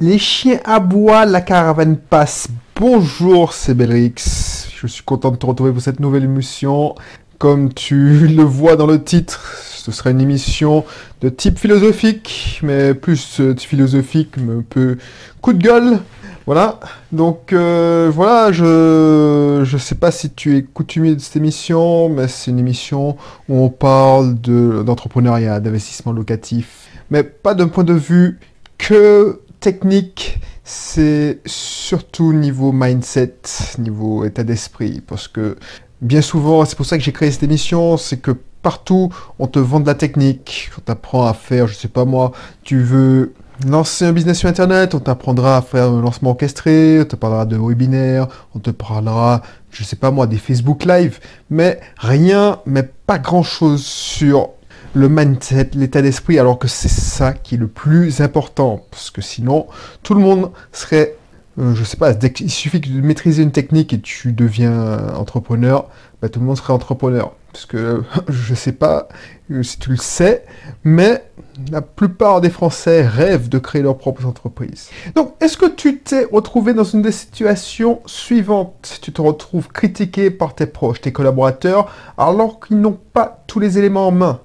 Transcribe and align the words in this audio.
Les 0.00 0.18
chiens 0.18 0.60
aboient, 0.64 1.26
la 1.26 1.40
caravane 1.40 1.96
passe. 1.96 2.46
Bonjour, 2.76 3.52
c'est 3.52 3.74
Belrix. 3.74 4.68
Je 4.80 4.86
suis 4.86 5.02
content 5.02 5.32
de 5.32 5.36
te 5.36 5.44
retrouver 5.44 5.72
pour 5.72 5.82
cette 5.82 5.98
nouvelle 5.98 6.22
émission. 6.22 6.94
Comme 7.38 7.74
tu 7.74 8.28
le 8.28 8.44
vois 8.44 8.76
dans 8.76 8.86
le 8.86 9.02
titre, 9.02 9.56
ce 9.74 9.90
sera 9.90 10.10
une 10.10 10.20
émission 10.20 10.84
de 11.20 11.28
type 11.28 11.58
philosophique, 11.58 12.60
mais 12.62 12.94
plus 12.94 13.40
euh, 13.40 13.56
philosophique, 13.56 14.36
un 14.38 14.62
peu 14.62 14.98
coup 15.40 15.52
de 15.52 15.60
gueule. 15.60 15.98
Voilà, 16.46 16.78
donc 17.10 17.52
euh, 17.52 18.08
voilà, 18.14 18.52
je 18.52 19.62
je 19.64 19.76
sais 19.78 19.96
pas 19.96 20.12
si 20.12 20.30
tu 20.30 20.56
es 20.56 20.62
coutumier 20.62 21.16
de 21.16 21.20
cette 21.20 21.36
émission, 21.36 22.08
mais 22.08 22.28
c'est 22.28 22.52
une 22.52 22.60
émission 22.60 23.16
où 23.48 23.64
on 23.64 23.68
parle 23.68 24.40
de 24.40 24.84
d'entrepreneuriat, 24.84 25.58
d'investissement 25.58 26.12
locatif, 26.12 26.86
mais 27.10 27.24
pas 27.24 27.54
d'un 27.54 27.66
point 27.66 27.84
de 27.84 27.94
vue 27.94 28.38
que 28.78 29.40
technique, 29.60 30.40
c'est 30.64 31.40
surtout 31.46 32.32
niveau 32.32 32.72
mindset, 32.72 33.34
niveau 33.78 34.24
état 34.24 34.44
d'esprit, 34.44 35.00
parce 35.06 35.28
que 35.28 35.56
bien 36.00 36.22
souvent, 36.22 36.64
c'est 36.64 36.76
pour 36.76 36.86
ça 36.86 36.98
que 36.98 37.04
j'ai 37.04 37.12
créé 37.12 37.30
cette 37.30 37.42
émission, 37.42 37.96
c'est 37.96 38.18
que 38.18 38.32
partout 38.62 39.10
on 39.38 39.46
te 39.46 39.58
vend 39.58 39.80
de 39.80 39.86
la 39.86 39.94
technique, 39.94 40.70
on 40.76 40.80
t'apprend 40.80 41.26
à 41.26 41.34
faire, 41.34 41.66
je 41.66 41.74
sais 41.74 41.88
pas 41.88 42.04
moi, 42.04 42.32
tu 42.62 42.82
veux 42.82 43.34
lancer 43.66 44.04
un 44.04 44.12
business 44.12 44.38
sur 44.38 44.48
Internet, 44.48 44.94
on 44.94 45.00
t'apprendra 45.00 45.56
à 45.56 45.62
faire 45.62 45.88
un 45.90 46.00
lancement 46.00 46.30
orchestré, 46.30 47.00
on 47.00 47.04
te 47.04 47.16
parlera 47.16 47.44
de 47.46 47.56
webinaires, 47.56 48.28
on 48.54 48.58
te 48.58 48.70
parlera, 48.70 49.42
je 49.70 49.82
sais 49.84 49.96
pas 49.96 50.10
moi, 50.10 50.26
des 50.26 50.36
Facebook 50.36 50.84
Live, 50.84 51.18
mais 51.50 51.80
rien, 51.96 52.60
mais 52.66 52.88
pas 53.06 53.18
grand 53.18 53.42
chose 53.42 53.84
sur 53.84 54.50
le 54.94 55.08
mindset, 55.08 55.70
l'état 55.74 56.02
d'esprit, 56.02 56.38
alors 56.38 56.58
que 56.58 56.68
c'est 56.68 56.88
ça 56.88 57.32
qui 57.32 57.54
est 57.54 57.58
le 57.58 57.68
plus 57.68 58.20
important, 58.20 58.84
parce 58.90 59.10
que 59.10 59.20
sinon, 59.20 59.66
tout 60.02 60.14
le 60.14 60.20
monde 60.20 60.50
serait, 60.72 61.16
euh, 61.58 61.74
je 61.74 61.84
sais 61.84 61.96
pas, 61.96 62.12
il 62.12 62.50
suffit 62.50 62.80
de 62.80 63.00
maîtriser 63.00 63.42
une 63.42 63.52
technique 63.52 63.92
et 63.92 64.00
tu 64.00 64.32
deviens 64.32 65.14
entrepreneur, 65.14 65.88
bah, 66.20 66.28
tout 66.28 66.40
le 66.40 66.46
monde 66.46 66.56
serait 66.56 66.72
entrepreneur. 66.72 67.32
Parce 67.52 67.66
que 67.66 68.02
je 68.28 68.54
sais 68.54 68.72
pas 68.72 69.08
euh, 69.50 69.62
si 69.62 69.78
tu 69.78 69.90
le 69.90 69.96
sais, 69.96 70.44
mais 70.84 71.24
la 71.72 71.80
plupart 71.82 72.40
des 72.40 72.50
Français 72.50 73.06
rêvent 73.06 73.48
de 73.48 73.58
créer 73.58 73.82
leur 73.82 73.98
propre 73.98 74.26
entreprise. 74.26 74.90
Donc, 75.14 75.34
est-ce 75.40 75.56
que 75.56 75.66
tu 75.66 75.98
t'es 75.98 76.24
retrouvé 76.30 76.74
dans 76.74 76.84
une 76.84 77.02
des 77.02 77.12
situations 77.12 78.00
suivantes? 78.06 78.98
Tu 79.02 79.12
te 79.12 79.20
retrouves 79.20 79.68
critiqué 79.68 80.30
par 80.30 80.54
tes 80.54 80.66
proches, 80.66 81.00
tes 81.00 81.12
collaborateurs, 81.12 81.92
alors 82.16 82.60
qu'ils 82.60 82.80
n'ont 82.80 82.98
pas 83.12 83.42
tous 83.46 83.60
les 83.60 83.78
éléments 83.78 84.08
en 84.08 84.12
main. 84.12 84.40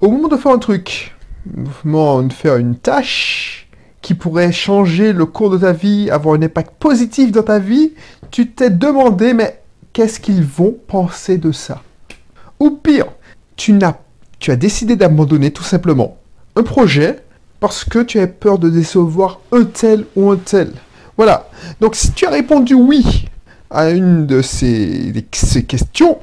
Au 0.00 0.10
moment 0.10 0.28
de 0.28 0.36
faire 0.36 0.52
un 0.52 0.58
truc, 0.58 1.14
au 1.56 1.88
moment 1.88 2.22
de 2.22 2.32
faire 2.32 2.56
une 2.56 2.76
tâche 2.76 3.68
qui 4.02 4.14
pourrait 4.14 4.52
changer 4.52 5.12
le 5.12 5.24
cours 5.24 5.50
de 5.50 5.58
ta 5.58 5.72
vie, 5.72 6.10
avoir 6.10 6.34
un 6.34 6.42
impact 6.42 6.74
positif 6.78 7.32
dans 7.32 7.42
ta 7.42 7.58
vie, 7.58 7.92
tu 8.30 8.50
t'es 8.50 8.70
demandé, 8.70 9.32
mais 9.32 9.62
qu'est-ce 9.92 10.20
qu'ils 10.20 10.44
vont 10.44 10.76
penser 10.86 11.38
de 11.38 11.52
ça? 11.52 11.82
Ou 12.60 12.70
pire, 12.70 13.06
tu, 13.56 13.78
as, 13.82 13.98
tu 14.38 14.50
as 14.50 14.56
décidé 14.56 14.96
d'abandonner 14.96 15.52
tout 15.52 15.62
simplement 15.62 16.18
un 16.56 16.62
projet 16.62 17.20
parce 17.60 17.84
que 17.84 18.00
tu 18.00 18.20
as 18.20 18.26
peur 18.26 18.58
de 18.58 18.68
décevoir 18.68 19.40
un 19.52 19.64
tel 19.64 20.04
ou 20.16 20.30
un 20.30 20.36
tel. 20.36 20.72
Voilà. 21.16 21.48
Donc 21.80 21.94
si 21.96 22.12
tu 22.12 22.26
as 22.26 22.30
répondu 22.30 22.74
oui 22.74 23.26
à 23.70 23.90
une 23.90 24.26
de 24.26 24.42
ces, 24.42 25.12
ces 25.32 25.64
questions, 25.64 26.18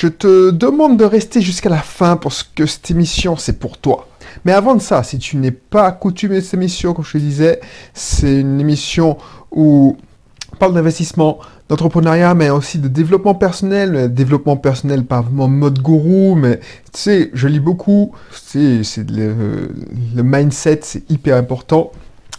je 0.00 0.08
te 0.08 0.50
demande 0.50 0.96
de 0.96 1.04
rester 1.04 1.42
jusqu'à 1.42 1.68
la 1.68 1.82
fin 1.82 2.16
parce 2.16 2.42
que 2.42 2.64
cette 2.64 2.90
émission, 2.90 3.36
c'est 3.36 3.58
pour 3.58 3.76
toi. 3.76 4.08
Mais 4.46 4.52
avant 4.52 4.74
de 4.74 4.80
ça, 4.80 5.02
si 5.02 5.18
tu 5.18 5.36
n'es 5.36 5.50
pas 5.50 5.86
accoutumé 5.86 6.36
de 6.36 6.40
cette 6.40 6.54
émission, 6.54 6.94
comme 6.94 7.04
je 7.04 7.12
te 7.12 7.18
disais, 7.18 7.60
c'est 7.92 8.40
une 8.40 8.58
émission 8.58 9.18
où 9.50 9.98
on 10.54 10.56
parle 10.56 10.72
d'investissement, 10.72 11.40
d'entrepreneuriat, 11.68 12.32
mais 12.34 12.48
aussi 12.48 12.78
de 12.78 12.88
développement 12.88 13.34
personnel. 13.34 14.14
Développement 14.14 14.56
personnel, 14.56 15.04
pas 15.04 15.20
vraiment 15.20 15.48
mode 15.48 15.80
gourou, 15.80 16.34
mais 16.34 16.60
tu 16.94 17.00
sais, 17.00 17.30
je 17.34 17.46
lis 17.46 17.60
beaucoup. 17.60 18.12
C'est 18.32 18.80
le, 19.06 19.68
le 20.16 20.22
mindset, 20.22 20.80
c'est 20.82 21.10
hyper 21.10 21.36
important. 21.36 21.92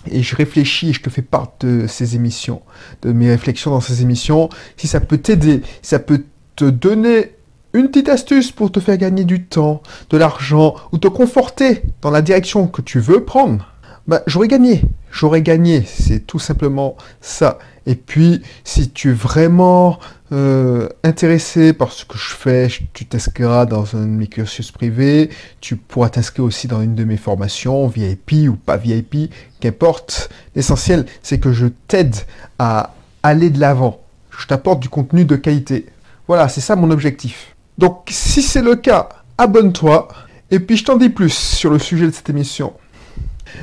Et 0.10 0.24
je 0.24 0.36
réfléchis 0.36 0.90
et 0.90 0.94
je 0.94 1.02
te 1.04 1.12
fais 1.12 1.22
part 1.22 1.54
de 1.60 1.86
ces 1.86 2.16
émissions, 2.16 2.64
de 3.04 3.12
mes 3.12 3.30
réflexions 3.30 3.70
dans 3.70 3.82
ces 3.82 4.02
émissions. 4.02 4.50
Si 4.78 4.88
ça 4.88 5.00
peut 5.00 5.20
t'aider, 5.20 5.62
si 5.84 5.90
ça 5.90 6.00
peut 6.00 6.24
te 6.56 6.66
donner 6.66 7.36
une 7.74 7.88
petite 7.88 8.10
astuce 8.10 8.52
pour 8.52 8.72
te 8.72 8.80
faire 8.80 8.98
gagner 8.98 9.24
du 9.24 9.46
temps, 9.46 9.82
de 10.10 10.18
l'argent, 10.18 10.76
ou 10.92 10.98
te 10.98 11.08
conforter 11.08 11.84
dans 12.02 12.12
la 12.12 12.22
direction 12.22 12.68
que 12.68 12.82
tu 12.82 13.00
veux 13.00 13.24
prendre, 13.24 13.68
bah, 14.08 14.24
j'aurais 14.28 14.48
gagné. 14.48 14.82
J'aurais 15.12 15.42
gagné. 15.42 15.84
C'est 15.86 16.26
tout 16.26 16.40
simplement 16.40 16.96
ça. 17.20 17.60
Et 17.86 17.96
puis, 17.96 18.42
si 18.64 18.90
tu 18.90 19.10
es 19.10 19.14
vraiment 19.14 20.00
euh, 20.32 20.88
intéressé 21.04 21.74
par 21.74 21.92
ce 21.92 22.06
que 22.06 22.18
je 22.18 22.34
fais, 22.34 22.68
tu 22.94 23.06
t'inscriras 23.06 23.66
dans 23.66 23.96
un 23.96 24.02
de 24.02 24.06
mes 24.06 24.28
cursus 24.28 24.72
privés. 24.72 25.30
Tu 25.60 25.76
pourras 25.76 26.10
t'inscrire 26.10 26.46
aussi 26.46 26.68
dans 26.68 26.82
une 26.82 26.96
de 26.96 27.04
mes 27.04 27.18
formations, 27.18 27.88
VIP 27.88 28.50
ou 28.50 28.56
pas 28.56 28.78
VIP, 28.78 29.32
qu'importe. 29.60 30.30
L'essentiel, 30.56 31.06
c'est 31.22 31.40
que 31.40 31.52
je 31.52 31.68
t'aide 31.88 32.16
à 32.60 32.94
aller 33.24 33.50
de 33.50 33.60
l'avant. 33.60 34.00
Je 34.38 34.48
t'apporte 34.48 34.80
du 34.80 34.90
contenu 34.90 35.26
de 35.26 35.36
qualité. 35.36 35.88
Voilà, 36.28 36.48
c'est 36.48 36.62
ça 36.62 36.76
mon 36.76 36.92
objectif. 36.92 37.51
Donc, 37.78 38.08
si 38.10 38.42
c'est 38.42 38.62
le 38.62 38.76
cas, 38.76 39.10
abonne-toi. 39.38 40.08
Et 40.50 40.60
puis, 40.60 40.78
je 40.78 40.86
t'en 40.86 40.98
dis 40.98 41.10
plus 41.10 41.34
sur 41.34 41.70
le 41.70 41.80
sujet 41.80 42.06
de 42.06 42.12
cette 42.12 42.30
émission. 42.30 42.74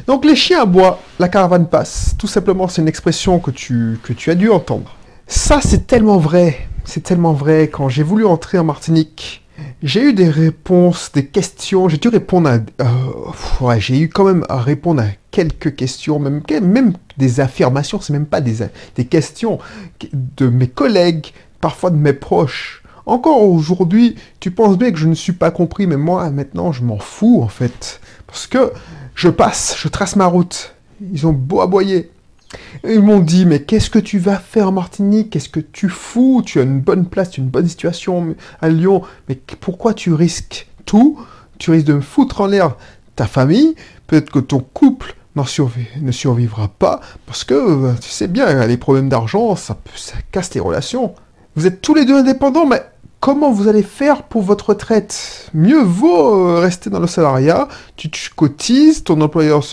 Donc 0.07 0.25
les 0.25 0.37
chiens 0.37 0.63
aboient, 0.63 1.01
la 1.19 1.29
caravane 1.29 1.69
passe. 1.69 2.15
Tout 2.19 2.27
simplement, 2.27 2.69
c'est 2.69 2.83
une 2.83 2.89
expression 2.89 3.39
que 3.39 3.51
tu, 3.51 3.99
as 4.27 4.35
dû 4.35 4.51
entendre. 4.51 4.95
Ça, 5.27 5.61
c'est 5.63 5.87
tellement 5.87 6.19
vrai. 6.19 6.69
C'est 6.85 7.03
tellement 7.03 7.33
vrai. 7.33 7.69
Quand 7.69 7.89
j'ai 7.89 8.03
voulu 8.03 8.25
entrer 8.25 8.59
en 8.59 8.65
Martinique, 8.65 9.45
j'ai 9.83 10.03
eu 10.03 10.13
des 10.15 10.29
réponses, 10.29 11.11
des 11.13 11.27
questions. 11.27 11.89
J'ai 11.89 11.99
dû 11.99 12.09
répondre 12.09 12.49
à... 12.49 12.59
Euh, 12.83 13.79
j'ai 13.79 14.01
eu 14.01 14.09
quand 14.09 14.25
même 14.25 14.45
à 14.49 14.61
répondre 14.61 15.03
à 15.03 15.09
quelques 15.31 15.75
questions, 15.75 16.19
même, 16.19 16.43
des 17.19 17.41
affirmations. 17.41 18.01
C'est 18.01 18.13
même 18.13 18.27
pas 18.27 18.41
des 18.41 19.05
questions 19.05 19.59
de 20.13 20.49
mes 20.49 20.69
collègues, 20.69 21.33
parfois 21.61 21.91
de 21.91 21.97
mes 21.97 22.13
proches. 22.13 22.78
Encore 23.09 23.43
aujourd'hui, 23.43 24.17
tu 24.39 24.51
penses 24.51 24.77
bien 24.77 24.91
que 24.91 24.99
je 24.99 25.09
ne 25.09 25.15
suis 25.15 25.33
pas 25.33 25.51
compris, 25.51 25.87
mais 25.87 25.97
moi, 25.97 26.29
maintenant, 26.31 26.73
je 26.73 26.85
m'en 26.85 26.99
fous, 26.99 27.41
en 27.43 27.49
fait. 27.49 28.01
Parce 28.27 28.47
que 28.47 28.73
je 29.15 29.29
passe, 29.31 29.75
je 29.79 29.89
trace 29.89 30.15
ma 30.15 30.27
route. 30.27 30.75
Ils 31.13 31.27
ont 31.27 31.33
beau 31.33 31.63
aboyer. 31.63 32.11
Ils 32.87 33.01
m'ont 33.01 33.21
dit, 33.21 33.47
mais 33.47 33.63
qu'est-ce 33.63 33.89
que 33.89 33.99
tu 33.99 34.19
vas 34.19 34.37
faire 34.37 34.69
en 34.69 34.73
Martinique? 34.73 35.31
Qu'est-ce 35.31 35.49
que 35.49 35.61
tu 35.61 35.89
fous? 35.89 36.43
Tu 36.45 36.61
as 36.61 36.65
une 36.65 36.81
bonne 36.81 37.07
place, 37.07 37.39
une 37.39 37.49
bonne 37.49 37.67
situation 37.67 38.35
à 38.61 38.69
Lyon, 38.69 39.03
mais 39.29 39.37
pourquoi 39.61 39.95
tu 39.95 40.13
risques 40.13 40.69
tout? 40.85 41.19
Tu 41.59 41.71
risques 41.71 41.87
de 41.87 41.95
me 41.95 42.01
foutre 42.01 42.43
en 42.43 42.47
l'air 42.47 42.77
ta 43.17 43.27
famille, 43.27 43.75
peut-être 44.07 44.31
que 44.31 44.39
ton 44.39 44.61
couple 44.61 45.17
ne 45.35 46.13
survivra 46.13 46.69
pas, 46.69 47.01
parce 47.27 47.45
que 47.45 47.95
tu 48.01 48.11
sais 48.11 48.29
bien, 48.29 48.67
les 48.67 48.77
problèmes 48.77 49.09
d'argent, 49.09 49.57
ça, 49.57 49.79
ça 49.95 50.15
casse 50.31 50.53
les 50.55 50.61
relations. 50.61 51.15
Vous 51.57 51.67
êtes 51.67 51.81
tous 51.81 51.95
les 51.95 52.05
deux 52.05 52.17
indépendants, 52.17 52.67
mais 52.67 52.83
comment 53.21 53.53
vous 53.53 53.69
allez 53.69 53.83
faire 53.83 54.25
pour 54.25 54.43
votre 54.43 54.71
retraite? 54.71 55.51
Mieux 55.55 55.83
vaut 55.83 56.49
euh, 56.49 56.61
rester 56.61 56.91
dans 56.91 57.01
le 57.01 57.07
salariat, 57.07 57.69
tu, 57.97 58.11
cotises, 58.35 59.05
ton 59.05 59.21
employeur 59.21 59.65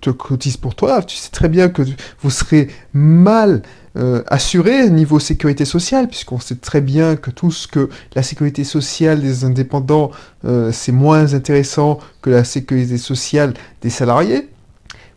te 0.00 0.10
cotise 0.10 0.56
pour 0.56 0.74
toi, 0.74 1.02
tu 1.02 1.16
sais 1.16 1.30
très 1.30 1.48
bien 1.48 1.68
que 1.68 1.82
vous 2.20 2.30
serez 2.30 2.68
mal 2.94 3.62
euh, 3.96 4.22
assuré 4.26 4.88
niveau 4.88 5.18
sécurité 5.18 5.66
sociale, 5.66 6.08
puisqu'on 6.08 6.40
sait 6.40 6.54
très 6.54 6.80
bien 6.80 7.16
que 7.16 7.30
tout 7.30 7.50
ce 7.50 7.68
que 7.68 7.90
la 8.14 8.22
sécurité 8.22 8.64
sociale 8.64 9.20
des 9.20 9.44
indépendants, 9.44 10.10
euh, 10.46 10.72
c'est 10.72 10.92
moins 10.92 11.34
intéressant 11.34 11.98
que 12.22 12.30
la 12.30 12.44
sécurité 12.44 12.96
sociale 12.96 13.52
des 13.82 13.90
salariés. 13.90 14.48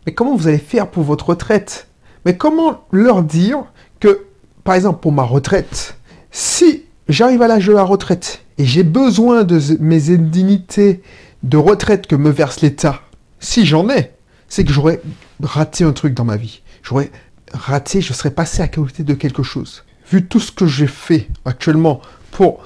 Mais 0.04 0.12
comment 0.12 0.36
vous 0.36 0.46
allez 0.46 0.58
faire 0.58 0.90
pour 0.90 1.04
votre 1.04 1.30
retraite? 1.30 1.88
Mais 2.26 2.36
comment 2.36 2.84
leur 2.90 3.22
dire 3.22 3.64
que, 3.98 4.26
par 4.62 4.74
exemple, 4.74 5.00
pour 5.00 5.12
ma 5.12 5.22
retraite, 5.22 5.96
si 6.30 6.85
j'arrive 7.08 7.42
à 7.42 7.48
l'âge 7.48 7.66
de 7.66 7.72
la 7.72 7.82
retraite 7.82 8.42
et 8.58 8.64
j'ai 8.64 8.82
besoin 8.82 9.44
de 9.44 9.60
mes 9.80 10.10
indemnités 10.10 11.02
de 11.42 11.56
retraite 11.56 12.06
que 12.06 12.16
me 12.16 12.30
verse 12.30 12.60
l'État, 12.60 13.02
si 13.40 13.66
j'en 13.66 13.88
ai, 13.88 14.12
c'est 14.48 14.64
que 14.64 14.72
j'aurais 14.72 15.00
raté 15.42 15.84
un 15.84 15.92
truc 15.92 16.14
dans 16.14 16.24
ma 16.24 16.36
vie. 16.36 16.62
J'aurais 16.82 17.10
raté, 17.52 18.00
je 18.00 18.12
serais 18.12 18.30
passé 18.30 18.62
à 18.62 18.68
côté 18.68 19.02
de 19.02 19.14
quelque 19.14 19.42
chose. 19.42 19.84
Vu 20.10 20.26
tout 20.26 20.40
ce 20.40 20.52
que 20.52 20.66
j'ai 20.66 20.86
fait 20.86 21.28
actuellement 21.44 22.00
pour 22.30 22.60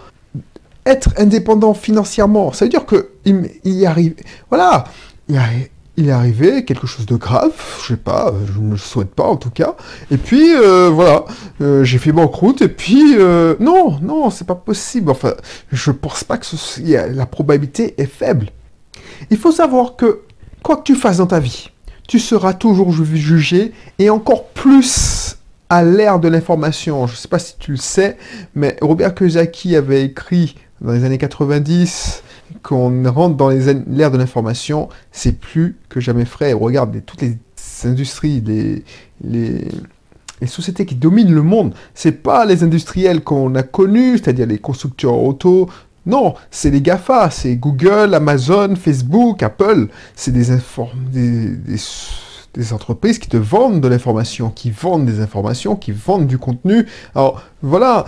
être 0.87 1.11
indépendant 1.17 1.75
financièrement, 1.75 2.53
ça 2.53 2.65
veut 2.65 2.71
dire 2.71 2.87
que 2.87 3.11
il, 3.25 3.51
y 3.65 3.87
arrive. 3.87 4.15
Voilà, 4.51 4.85
il 6.01 6.09
est 6.09 6.13
arrivé 6.13 6.65
quelque 6.65 6.87
chose 6.87 7.07
de 7.07 7.17
grave, 7.17 7.53
je 7.83 7.89
sais 7.89 7.97
pas, 7.97 8.33
je 8.53 8.59
ne 8.59 8.73
le 8.73 8.77
souhaite 8.77 9.15
pas 9.15 9.25
en 9.25 9.37
tout 9.37 9.51
cas. 9.51 9.77
Et 10.11 10.17
puis 10.17 10.55
euh, 10.55 10.91
voilà, 10.93 11.25
euh, 11.61 11.85
j'ai 11.85 11.99
fait 11.99 12.13
banqueroute 12.13 12.63
et 12.63 12.69
puis 12.69 13.17
euh, 13.17 13.55
non, 13.61 13.99
non, 14.01 14.31
c'est 14.31 14.47
pas 14.47 14.55
possible. 14.55 15.11
Enfin, 15.11 15.35
je 15.71 15.91
pense 15.91 16.25
pas 16.25 16.39
que 16.39 16.47
la 17.15 17.27
probabilité 17.27 17.95
est 17.99 18.07
faible. 18.07 18.49
Il 19.31 19.37
faut 19.37 19.53
savoir 19.53 19.97
que 19.97 20.23
quoi 20.63 20.77
que 20.77 20.83
tu 20.83 20.95
fasses 20.95 21.19
dans 21.19 21.27
ta 21.27 21.41
vie, 21.41 21.71
tu 22.09 22.19
seras 22.19 22.55
toujours 22.55 22.93
jugé 22.93 23.73
et 23.99 24.11
encore 24.11 24.49
plus 24.49 25.37
à 25.69 25.85
l'ère 25.85 26.19
de 26.19 26.29
l'information. 26.29 27.07
Je 27.07 27.15
sais 27.15 27.29
pas 27.29 27.39
si 27.39 27.57
tu 27.59 27.73
le 27.73 27.77
sais, 27.77 28.17
mais 28.55 28.77
Robert 28.81 29.15
Kiyosaki 29.15 29.77
avait 29.77 30.05
écrit 30.05 30.57
dans 30.81 30.93
les 30.93 31.05
années 31.05 31.19
90 31.19 32.23
qu'on 32.63 33.11
rentre 33.11 33.37
dans 33.37 33.49
l'ère 33.49 34.11
de 34.11 34.19
l'information, 34.19 34.89
c'est 35.13 35.39
plus 35.39 35.77
que 35.89 36.01
jamais 36.01 36.25
frais. 36.25 36.53
Regarde 36.53 37.03
toutes 37.05 37.23
les 37.23 37.39
industries, 37.85 38.43
les, 39.23 39.69
sociétés 40.47 40.87
qui 40.87 40.95
dominent 40.95 41.33
le 41.33 41.43
monde, 41.43 41.75
c'est 41.95 42.23
pas 42.23 42.47
les 42.47 42.63
industriels 42.65 43.23
qu'on 43.23 43.55
a 43.55 43.63
connus, 43.63 44.19
c'est-à-dire 44.19 44.47
les 44.47 44.59
constructeurs 44.59 45.23
auto. 45.23 45.69
Non, 46.07 46.35
c'est 46.51 46.71
les 46.71 46.81
GAFA, 46.81 47.31
c'est 47.31 47.57
Google, 47.57 48.15
Amazon, 48.15 48.75
Facebook, 48.75 49.43
Apple. 49.43 49.89
C'est 50.17 50.33
des, 50.33 50.47
des, 52.55 52.73
entreprises 52.73 53.19
qui 53.19 53.29
te 53.29 53.37
vendent 53.37 53.81
de 53.81 53.89
l'information, 53.89 54.51
qui 54.51 54.71
vendent 54.71 55.05
des 55.05 55.21
informations, 55.21 55.77
qui 55.77 55.93
vendent 55.93 56.27
du 56.27 56.39
contenu. 56.39 56.87
Alors 57.15 57.43
voilà, 57.63 58.07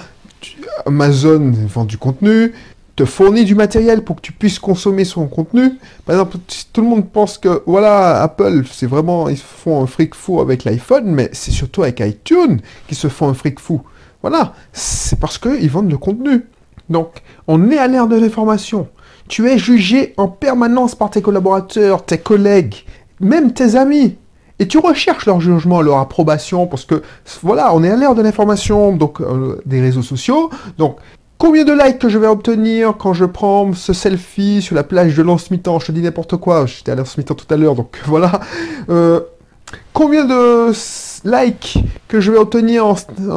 Amazon 0.87 1.53
vend 1.53 1.85
du 1.85 1.99
contenu, 1.99 2.53
te 2.97 3.05
fournit 3.05 3.45
du 3.45 3.55
matériel 3.55 4.05
pour 4.05 4.17
que 4.17 4.21
tu 4.21 4.33
puisses 4.33 4.59
consommer 4.59 5.05
son 5.05 5.27
contenu. 5.27 5.79
Par 6.05 6.15
exemple, 6.15 6.37
tout 6.73 6.81
le 6.83 6.87
monde 6.87 7.09
pense 7.09 7.39
que, 7.39 7.63
voilà, 7.67 8.23
Apple, 8.23 8.65
c'est 8.71 8.87
vraiment, 8.87 9.29
ils 9.29 9.39
font 9.39 9.83
un 9.83 9.87
fric 9.87 10.15
fou 10.15 10.41
avec 10.41 10.65
l'iPhone, 10.65 11.07
mais 11.07 11.31
c'est 11.33 11.51
surtout 11.51 11.83
avec 11.83 12.01
iTunes 12.01 12.61
qu'ils 12.87 12.99
se 12.99 13.09
font 13.09 13.29
un 13.29 13.35
fric 13.35 13.61
fou. 13.61 13.83
Voilà, 14.21 14.55
c'est 14.73 15.19
parce 15.19 15.39
qu'ils 15.39 15.71
vendent 15.71 15.91
le 15.91 15.99
contenu. 15.99 16.45
Donc, 16.91 17.23
on 17.49 17.71
est 17.71 17.79
à 17.79 17.89
l'ère 17.89 18.07
de 18.07 18.17
l'information. 18.17 18.89
Tu 19.29 19.49
es 19.49 19.59
jugé 19.59 20.15
en 20.17 20.29
permanence 20.29 20.95
par 20.95 21.11
tes 21.11 21.23
collaborateurs, 21.23 22.05
tes 22.05 22.19
collègues, 22.19 22.85
même 23.21 23.53
tes 23.53 23.77
amis. 23.77 24.17
Et 24.59 24.69
tu 24.69 24.79
recherches 24.79 25.27
leur 25.27 25.41
jugement, 25.41 25.81
leur 25.81 25.99
approbation, 25.99 26.67
parce 26.67 26.85
que 26.85 27.03
voilà, 27.43 27.75
on 27.75 27.83
est 27.83 27.91
à 27.91 27.97
l'ère 27.97 28.15
de 28.15 28.23
l'information, 28.23 28.95
donc 28.95 29.21
euh, 29.21 29.61
des 29.65 29.81
réseaux 29.81 30.03
sociaux. 30.03 30.51
Donc 30.79 30.99
Combien 31.43 31.65
de 31.65 31.73
likes 31.73 31.99
que 31.99 32.09
je 32.09 32.21
vais 32.21 32.29
obtenir 32.29 32.95
quand 32.97 33.15
je 33.15 33.25
prends 33.25 33.73
ce 33.73 33.93
selfie 33.93 34.63
sur 34.63 34.77
la 34.77 34.85
plage 34.85 35.17
de 35.17 35.25
Lens-Mitan 35.25 35.81
Je 35.81 35.87
te 35.87 35.91
dis 35.91 36.01
n'importe 36.01 36.37
quoi, 36.37 36.67
j'étais 36.67 36.93
à 36.93 36.95
Lens-Mitan 36.95 37.35
tout 37.35 37.53
à 37.53 37.57
l'heure, 37.57 37.75
donc 37.75 37.99
voilà. 38.07 38.41
Euh, 38.89 39.19
combien 39.93 40.25
de 40.25 40.71
likes 41.25 41.79
que 42.07 42.21
je 42.21 42.31
vais 42.31 42.39
obtenir 42.39 42.87
en, 42.87 42.95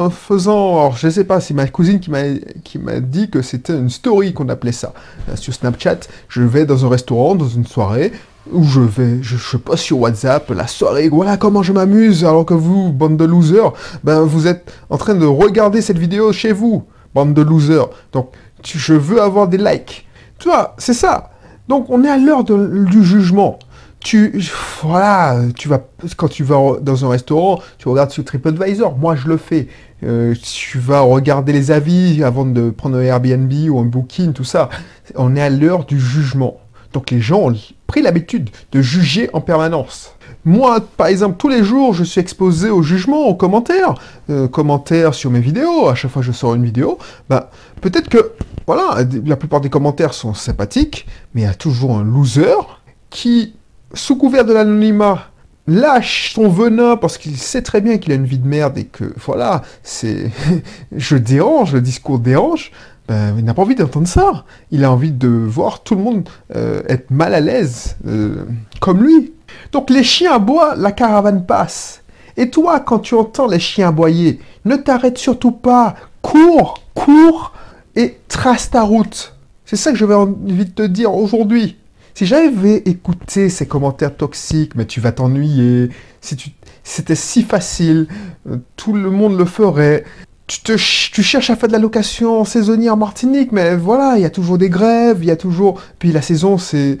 faisant... 0.08 0.74
Alors, 0.78 0.96
je 0.96 1.08
ne 1.08 1.10
sais 1.10 1.24
pas, 1.24 1.40
c'est 1.40 1.52
ma 1.52 1.66
cousine 1.66 1.98
qui 1.98 2.78
m'a 2.78 3.00
dit 3.00 3.28
que 3.28 3.42
c'était 3.42 3.76
une 3.76 3.90
story 3.90 4.32
qu'on 4.32 4.48
appelait 4.50 4.70
ça. 4.70 4.94
Euh, 5.28 5.34
sur 5.34 5.52
Snapchat, 5.52 5.98
je 6.28 6.42
vais 6.42 6.64
dans 6.64 6.86
un 6.86 6.88
restaurant, 6.88 7.34
dans 7.34 7.48
une 7.48 7.66
soirée, 7.66 8.12
où 8.52 8.62
je 8.62 8.82
vais, 8.82 9.20
je, 9.20 9.36
je 9.36 9.56
poste 9.56 9.82
sur 9.82 9.98
WhatsApp 9.98 10.48
la 10.50 10.68
soirée, 10.68 11.08
voilà 11.08 11.36
comment 11.38 11.64
je 11.64 11.72
m'amuse, 11.72 12.24
alors 12.24 12.46
que 12.46 12.54
vous, 12.54 12.92
bande 12.92 13.16
de 13.16 13.24
losers, 13.24 13.72
ben 14.04 14.20
vous 14.20 14.46
êtes 14.46 14.72
en 14.90 14.96
train 14.96 15.16
de 15.16 15.26
regarder 15.26 15.82
cette 15.82 15.98
vidéo 15.98 16.32
chez 16.32 16.52
vous 16.52 16.84
bande 17.16 17.32
de 17.32 17.42
losers. 17.42 17.88
Donc, 18.12 18.32
je 18.62 18.92
veux 18.92 19.22
avoir 19.22 19.48
des 19.48 19.56
likes. 19.56 20.06
Tu 20.38 20.48
vois, 20.48 20.74
c'est 20.76 20.94
ça. 20.94 21.30
Donc, 21.66 21.86
on 21.88 22.04
est 22.04 22.10
à 22.10 22.18
l'heure 22.18 22.44
du 22.44 23.02
jugement. 23.02 23.58
Tu, 24.00 24.40
voilà, 24.82 25.40
tu 25.56 25.66
vas, 25.66 25.80
quand 26.16 26.28
tu 26.28 26.44
vas 26.44 26.58
dans 26.80 27.04
un 27.04 27.08
restaurant, 27.08 27.60
tu 27.78 27.88
regardes 27.88 28.10
sur 28.10 28.22
TripAdvisor. 28.22 28.96
Moi, 28.96 29.16
je 29.16 29.28
le 29.28 29.38
fais. 29.38 29.66
Euh, 30.04 30.34
tu 30.40 30.78
vas 30.78 31.00
regarder 31.00 31.52
les 31.54 31.70
avis 31.70 32.22
avant 32.22 32.44
de 32.44 32.68
prendre 32.70 32.98
un 32.98 33.02
Airbnb 33.02 33.52
ou 33.70 33.80
un 33.80 33.84
Booking, 33.84 34.34
tout 34.34 34.44
ça. 34.44 34.68
On 35.14 35.34
est 35.34 35.40
à 35.40 35.50
l'heure 35.50 35.86
du 35.86 35.98
jugement. 35.98 36.60
Donc, 36.92 37.10
les 37.10 37.20
gens 37.20 37.50
ont 37.50 37.54
pris 37.86 38.02
l'habitude 38.02 38.50
de 38.72 38.82
juger 38.82 39.30
en 39.32 39.40
permanence. 39.40 40.15
Moi, 40.46 40.78
par 40.96 41.08
exemple, 41.08 41.36
tous 41.38 41.48
les 41.48 41.64
jours, 41.64 41.92
je 41.92 42.04
suis 42.04 42.20
exposé 42.20 42.70
au 42.70 42.80
jugement, 42.80 43.26
aux 43.26 43.34
commentaires, 43.34 43.94
euh, 44.30 44.46
commentaires 44.46 45.12
sur 45.12 45.28
mes 45.28 45.40
vidéos. 45.40 45.88
À 45.88 45.96
chaque 45.96 46.12
fois 46.12 46.22
que 46.22 46.26
je 46.26 46.30
sors 46.30 46.54
une 46.54 46.64
vidéo, 46.64 46.98
bah, 47.28 47.50
peut-être 47.80 48.08
que, 48.08 48.30
voilà, 48.64 49.04
la 49.24 49.36
plupart 49.36 49.60
des 49.60 49.70
commentaires 49.70 50.14
sont 50.14 50.34
sympathiques, 50.34 51.08
mais 51.34 51.40
il 51.40 51.44
y 51.44 51.48
a 51.48 51.54
toujours 51.54 51.96
un 51.96 52.04
loser 52.04 52.78
qui, 53.10 53.54
sous 53.92 54.14
couvert 54.14 54.44
de 54.44 54.52
l'anonymat, 54.52 55.30
lâche 55.66 56.32
son 56.32 56.48
venin 56.48 56.96
parce 56.96 57.18
qu'il 57.18 57.36
sait 57.36 57.62
très 57.62 57.80
bien 57.80 57.98
qu'il 57.98 58.12
a 58.12 58.14
une 58.14 58.24
vie 58.24 58.38
de 58.38 58.46
merde 58.46 58.78
et 58.78 58.84
que, 58.84 59.12
voilà, 59.24 59.62
c'est, 59.82 60.30
je 60.96 61.16
dérange, 61.16 61.72
le 61.72 61.80
discours 61.80 62.20
dérange. 62.20 62.70
Ben, 63.08 63.34
il 63.36 63.44
n'a 63.44 63.54
pas 63.54 63.62
envie 63.62 63.74
d'entendre 63.74 64.06
ça. 64.06 64.44
Il 64.70 64.84
a 64.84 64.92
envie 64.92 65.12
de 65.12 65.28
voir 65.28 65.82
tout 65.82 65.96
le 65.96 66.02
monde 66.02 66.28
euh, 66.54 66.82
être 66.88 67.10
mal 67.10 67.34
à 67.34 67.40
l'aise, 67.40 67.96
euh, 68.06 68.44
comme 68.80 69.02
lui. 69.02 69.32
Donc 69.72 69.90
les 69.90 70.02
chiens 70.02 70.34
aboient, 70.34 70.74
la 70.76 70.92
caravane 70.92 71.44
passe. 71.44 72.02
Et 72.36 72.50
toi, 72.50 72.80
quand 72.80 72.98
tu 72.98 73.14
entends 73.14 73.46
les 73.46 73.58
chiens 73.58 73.88
aboyer, 73.88 74.40
ne 74.64 74.76
t'arrête 74.76 75.18
surtout 75.18 75.52
pas. 75.52 75.94
Cours, 76.22 76.82
cours 76.94 77.52
et 77.94 78.18
trace 78.28 78.70
ta 78.70 78.82
route. 78.82 79.34
C'est 79.64 79.76
ça 79.76 79.90
que 79.90 79.98
j'avais 79.98 80.14
envie 80.14 80.64
de 80.64 80.70
te 80.70 80.82
dire 80.82 81.14
aujourd'hui. 81.14 81.76
Si 82.14 82.24
j'avais 82.24 82.76
écouté 82.86 83.50
ces 83.50 83.66
commentaires 83.66 84.16
toxiques, 84.16 84.74
mais 84.74 84.86
tu 84.86 85.00
vas 85.00 85.12
t'ennuyer, 85.12 85.90
si 86.20 86.36
tu, 86.36 86.50
c'était 86.82 87.14
si 87.14 87.42
facile, 87.42 88.06
euh, 88.48 88.56
tout 88.76 88.94
le 88.94 89.10
monde 89.10 89.36
le 89.36 89.44
ferait, 89.44 90.04
tu, 90.46 90.60
te, 90.60 90.72
tu 90.72 91.22
cherches 91.22 91.50
à 91.50 91.56
faire 91.56 91.68
de 91.68 91.72
la 91.72 91.78
location 91.78 92.44
saisonnière 92.44 92.94
en 92.94 92.96
Martinique, 92.96 93.50
mais 93.52 93.74
voilà, 93.74 94.14
il 94.16 94.22
y 94.22 94.24
a 94.24 94.30
toujours 94.30 94.58
des 94.58 94.68
grèves, 94.68 95.18
il 95.20 95.26
y 95.26 95.30
a 95.30 95.36
toujours... 95.36 95.80
Puis 95.98 96.12
la 96.12 96.22
saison, 96.22 96.56
c'est... 96.56 96.98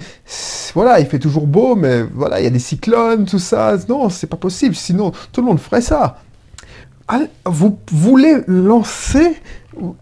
Voilà, 0.74 0.98
il 0.98 1.06
fait 1.06 1.20
toujours 1.20 1.46
beau, 1.46 1.76
mais 1.76 2.02
voilà, 2.02 2.40
il 2.40 2.44
y 2.44 2.46
a 2.46 2.50
des 2.50 2.58
cyclones, 2.58 3.24
tout 3.24 3.38
ça. 3.38 3.76
Non, 3.88 4.08
c'est 4.08 4.26
pas 4.26 4.36
possible, 4.36 4.74
sinon 4.74 5.12
tout 5.32 5.40
le 5.40 5.46
monde 5.46 5.60
ferait 5.60 5.80
ça. 5.80 6.20
Vous 7.44 7.78
voulez 7.92 8.38
lancer, 8.48 9.36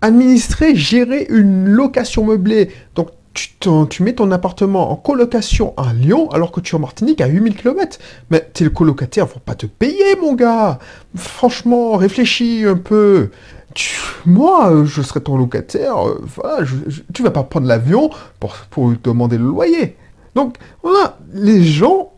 administrer, 0.01 0.75
gérer 0.75 1.27
une 1.29 1.69
location 1.69 2.25
meublée. 2.25 2.71
Donc 2.95 3.09
tu, 3.35 4.03
mets 4.03 4.15
ton 4.15 4.31
appartement 4.31 4.91
en 4.93 4.97
colocation 4.97 5.75
à 5.77 5.93
Lyon 5.93 6.31
alors 6.31 6.53
que 6.53 6.61
tu 6.61 6.75
es 6.75 6.77
en 6.77 6.81
Martinique 6.81 7.21
à 7.21 7.27
8000 7.27 7.57
km. 7.57 7.99
Mais 8.31 8.41
tes 8.41 8.69
colocataires 8.71 9.27
vont 9.27 9.41
pas 9.45 9.55
te 9.55 9.67
payer, 9.67 10.17
mon 10.21 10.35
gars. 10.35 10.79
Franchement, 11.17 11.97
réfléchis 11.97 12.65
un 12.65 12.77
peu. 12.77 13.31
moi, 14.27 14.85
je 14.85 15.03
serais 15.03 15.21
ton 15.21 15.37
locataire. 15.37 16.07
Euh, 16.07 16.21
voilà, 16.37 16.67
tu 17.13 17.23
vas 17.23 17.31
pas 17.31 17.43
prendre 17.43 17.67
l'avion 17.67 18.11
pour, 18.41 18.93
demander 19.03 19.39
le 19.39 19.45
loyer. 19.45 19.97
Donc, 20.35 20.57
voilà, 20.83 21.19
les 21.33 21.63
gens 21.63 22.13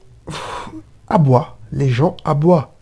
aboient. 1.09 1.59
Les 1.73 1.89
gens 1.89 2.17
aboient. 2.25 2.75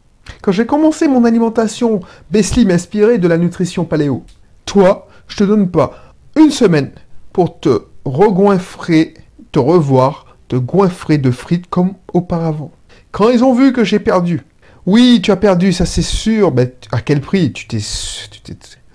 Quand 0.42 0.52
j'ai 0.52 0.66
commencé 0.66 1.06
mon 1.08 1.25
alimentation 1.25 2.00
Beslim 2.30 2.70
inspirée 2.70 3.18
de 3.18 3.28
la 3.28 3.38
nutrition 3.38 3.85
paléo, 3.85 4.25
toi, 4.64 5.09
je 5.28 5.37
te 5.37 5.44
donne 5.44 5.70
pas 5.70 6.14
une 6.37 6.50
semaine 6.50 6.90
pour 7.32 7.61
te 7.61 7.82
regoinfrer, 8.04 9.14
te 9.52 9.58
revoir, 9.58 10.37
te 10.49 10.56
goinfrer 10.56 11.18
de 11.18 11.30
frites 11.30 11.68
comme 11.68 11.94
auparavant. 12.12 12.73
Quand 13.12 13.30
ils 13.30 13.44
ont 13.44 13.54
vu 13.54 13.73
que 13.73 13.84
j'ai 13.84 13.99
perdu, 13.99 14.42
oui, 14.87 15.20
tu 15.23 15.30
as 15.30 15.37
perdu, 15.37 15.73
ça 15.73 15.87
c'est 15.87 16.02
sûr, 16.02 16.52
mais 16.52 16.75
à 16.92 17.00
quel 17.00 17.20
prix? 17.20 17.52
Tu 17.52 17.66
t'es, 17.66 17.78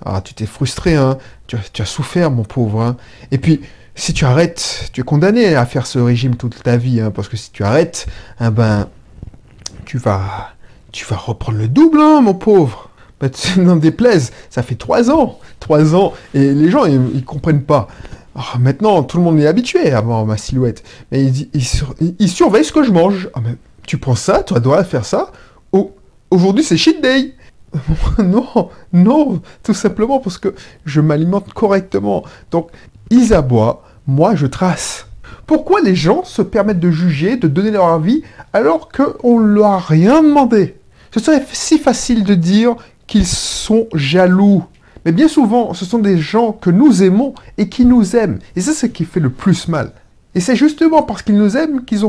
ah, 0.05 0.21
tu 0.21 0.45
frustré, 0.45 0.95
hein 0.95 1.17
tu, 1.47 1.81
as, 1.81 1.85
souffert, 1.85 2.31
mon 2.31 2.43
pauvre. 2.43 2.81
Hein 2.81 2.97
Et 3.31 3.37
puis, 3.37 3.61
si 3.95 4.13
tu 4.13 4.25
arrêtes, 4.25 4.89
tu 4.93 5.01
es 5.01 5.03
condamné 5.03 5.55
à 5.55 5.65
faire 5.65 5.87
ce 5.87 5.99
régime 5.99 6.35
toute 6.35 6.61
ta 6.63 6.77
vie, 6.77 7.01
hein, 7.01 7.11
parce 7.11 7.27
que 7.27 7.37
si 7.37 7.51
tu 7.51 7.63
arrêtes, 7.63 8.07
eh 8.39 8.49
ben, 8.49 8.87
tu 9.85 9.97
vas, 9.97 10.53
tu 10.91 11.05
vas 11.05 11.17
reprendre 11.17 11.57
le 11.57 11.67
double, 11.67 11.99
hein, 11.99 12.21
mon 12.21 12.35
pauvre. 12.35 12.89
Ben, 13.19 13.29
n'en 13.57 13.75
déplaise, 13.75 14.31
ça 14.49 14.63
fait 14.63 14.75
trois 14.75 15.09
ans, 15.09 15.39
trois 15.59 15.95
ans, 15.95 16.13
et 16.33 16.53
les 16.53 16.69
gens, 16.69 16.85
ils, 16.85 17.01
ils 17.15 17.25
comprennent 17.25 17.63
pas. 17.63 17.87
Ah, 18.41 18.58
maintenant, 18.58 19.03
tout 19.03 19.17
le 19.17 19.24
monde 19.24 19.38
est 19.41 19.48
habitué 19.48 19.91
à 19.91 20.00
voir 20.00 20.25
ma 20.25 20.38
silhouette. 20.38 20.81
Mais 21.12 21.25
il, 21.25 21.50
il, 22.19 22.29
surveille 22.29 22.63
ce 22.63 22.72
que 22.72 22.84
je 22.84 22.91
mange. 22.91 23.29
Ah, 23.34 23.41
tu 23.86 23.98
prends 23.98 24.15
ça, 24.15 24.43
tu 24.43 24.53
dois 24.62 24.81
faire 24.86 25.03
ça. 25.03 25.34
Aujourd'hui, 26.31 26.63
c'est 26.63 26.77
cheat 26.77 27.01
day. 27.01 27.34
non, 28.17 28.69
non, 28.93 29.41
tout 29.62 29.74
simplement 29.74 30.19
parce 30.19 30.38
que 30.38 30.55
je 30.86 31.01
m'alimente 31.01 31.51
correctement. 31.53 32.24
Donc, 32.50 32.69
ils 33.10 33.34
aboient, 33.34 33.84
moi 34.08 34.36
je 34.36 34.48
trace. 34.48 35.08
Pourquoi 35.46 35.81
les 35.81 35.96
gens 35.96 36.24
se 36.24 36.41
permettent 36.41 36.79
de 36.79 36.91
juger, 36.91 37.36
de 37.36 37.48
donner 37.50 37.72
leur 37.72 37.88
avis, 37.88 38.24
alors 38.53 38.89
qu'on 38.89 39.41
ne 39.41 39.48
leur 39.48 39.65
a 39.65 39.79
rien 39.79 40.24
demandé? 40.24 40.77
Ce 41.13 41.19
serait 41.19 41.43
si 41.51 41.77
facile 41.77 42.24
de 42.24 42.36
dire 42.36 42.75
qu'ils 43.05 43.27
sont 43.27 43.88
jaloux. 43.93 44.63
Mais 45.09 45.13
bien 45.13 45.27
souvent, 45.27 45.73
ce 45.73 45.85
sont 45.85 45.97
des 45.97 46.19
gens 46.19 46.51
que 46.51 46.69
nous 46.69 47.01
aimons 47.01 47.33
et 47.57 47.67
qui 47.67 47.83
nous 47.83 48.15
aiment. 48.15 48.37
Et 48.55 48.61
c'est 48.61 48.73
ce 48.73 48.85
qui 48.85 49.05
fait 49.05 49.19
le 49.19 49.31
plus 49.31 49.67
mal. 49.67 49.91
Et 50.35 50.39
c'est 50.39 50.55
justement 50.55 51.01
parce 51.01 51.23
qu'ils 51.23 51.35
nous 51.35 51.57
aiment 51.57 51.83
qu'ils 51.83 52.01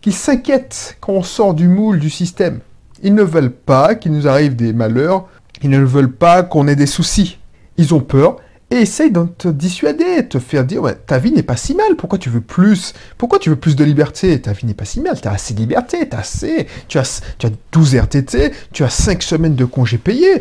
qu'ils 0.00 0.14
s'inquiètent 0.14 0.96
quand 1.00 1.12
on 1.12 1.22
sort 1.22 1.54
du 1.54 1.68
moule 1.68 2.00
du 2.00 2.10
système. 2.10 2.58
Ils 3.04 3.14
ne 3.14 3.22
veulent 3.22 3.52
pas 3.52 3.94
qu'il 3.94 4.10
nous 4.10 4.26
arrive 4.26 4.56
des 4.56 4.72
malheurs. 4.72 5.28
Ils 5.62 5.70
ne 5.70 5.78
veulent 5.84 6.10
pas 6.10 6.42
qu'on 6.42 6.66
ait 6.66 6.74
des 6.74 6.86
soucis. 6.86 7.38
Ils 7.76 7.94
ont 7.94 8.00
peur 8.00 8.38
et 8.74 8.80
essaye 8.80 9.12
de 9.12 9.24
te 9.38 9.46
dissuader, 9.46 10.26
te 10.26 10.40
faire 10.40 10.64
dire 10.64 10.82
ta 11.06 11.18
vie 11.18 11.30
n'est 11.30 11.44
pas 11.44 11.56
si 11.56 11.76
mal, 11.76 11.94
pourquoi 11.96 12.18
tu 12.18 12.28
veux 12.28 12.40
plus 12.40 12.92
Pourquoi 13.18 13.38
tu 13.38 13.48
veux 13.50 13.56
plus 13.56 13.76
de 13.76 13.84
liberté? 13.84 14.40
Ta 14.40 14.52
vie 14.52 14.66
n'est 14.66 14.74
pas 14.74 14.84
si 14.84 15.00
mal, 15.00 15.20
tu 15.20 15.28
as 15.28 15.32
assez 15.32 15.54
de 15.54 15.60
liberté, 15.60 16.08
as 16.10 16.18
assez, 16.18 16.66
tu 16.88 16.98
as, 16.98 17.22
tu 17.38 17.46
as 17.46 17.50
12 17.70 17.94
RTT, 17.94 18.52
tu 18.72 18.82
as 18.82 18.90
5 18.90 19.22
semaines 19.22 19.54
de 19.54 19.64
congés 19.64 19.98
payés, 19.98 20.40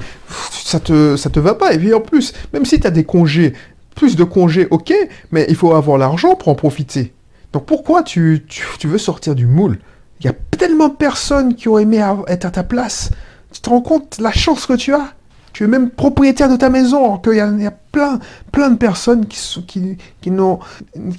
ça 0.51 0.79
te, 0.79 1.15
ça 1.15 1.29
te 1.29 1.39
va 1.39 1.53
pas. 1.53 1.73
Et 1.73 1.77
puis 1.77 1.93
en 1.93 2.01
plus, 2.01 2.33
même 2.53 2.65
si 2.65 2.79
tu 2.79 2.87
as 2.87 2.91
des 2.91 3.03
congés, 3.03 3.53
plus 3.95 4.15
de 4.15 4.23
congés, 4.23 4.67
ok, 4.71 4.91
mais 5.31 5.45
il 5.49 5.55
faut 5.55 5.73
avoir 5.75 5.99
l'argent 5.99 6.33
pour 6.33 6.47
en 6.47 6.55
profiter. 6.55 7.13
Donc 7.51 7.67
pourquoi 7.67 8.01
tu, 8.01 8.45
tu, 8.47 8.87
veux 8.87 8.97
sortir 8.97 9.35
du 9.35 9.45
moule? 9.45 9.77
Il 10.19 10.25
y 10.25 10.29
a 10.29 10.33
tellement 10.57 10.87
de 10.87 10.95
personnes 10.95 11.53
qui 11.53 11.69
auraient 11.69 11.83
aimé 11.83 12.03
être 12.27 12.45
à 12.45 12.51
ta 12.51 12.63
place. 12.63 13.11
Tu 13.51 13.61
te 13.61 13.69
rends 13.69 13.81
compte 13.81 14.17
la 14.19 14.31
chance 14.31 14.65
que 14.65 14.73
tu 14.73 14.91
as? 14.95 15.13
Tu 15.53 15.63
es 15.63 15.67
même 15.67 15.91
propriétaire 15.91 16.50
de 16.50 16.55
ta 16.55 16.69
maison, 16.69 17.17
qu'il 17.19 17.36
y, 17.36 17.39
a 17.39 17.74
plein, 17.91 18.19
plein 18.51 18.72
de 18.72 18.77
personnes 18.77 19.27
qui 19.27 19.98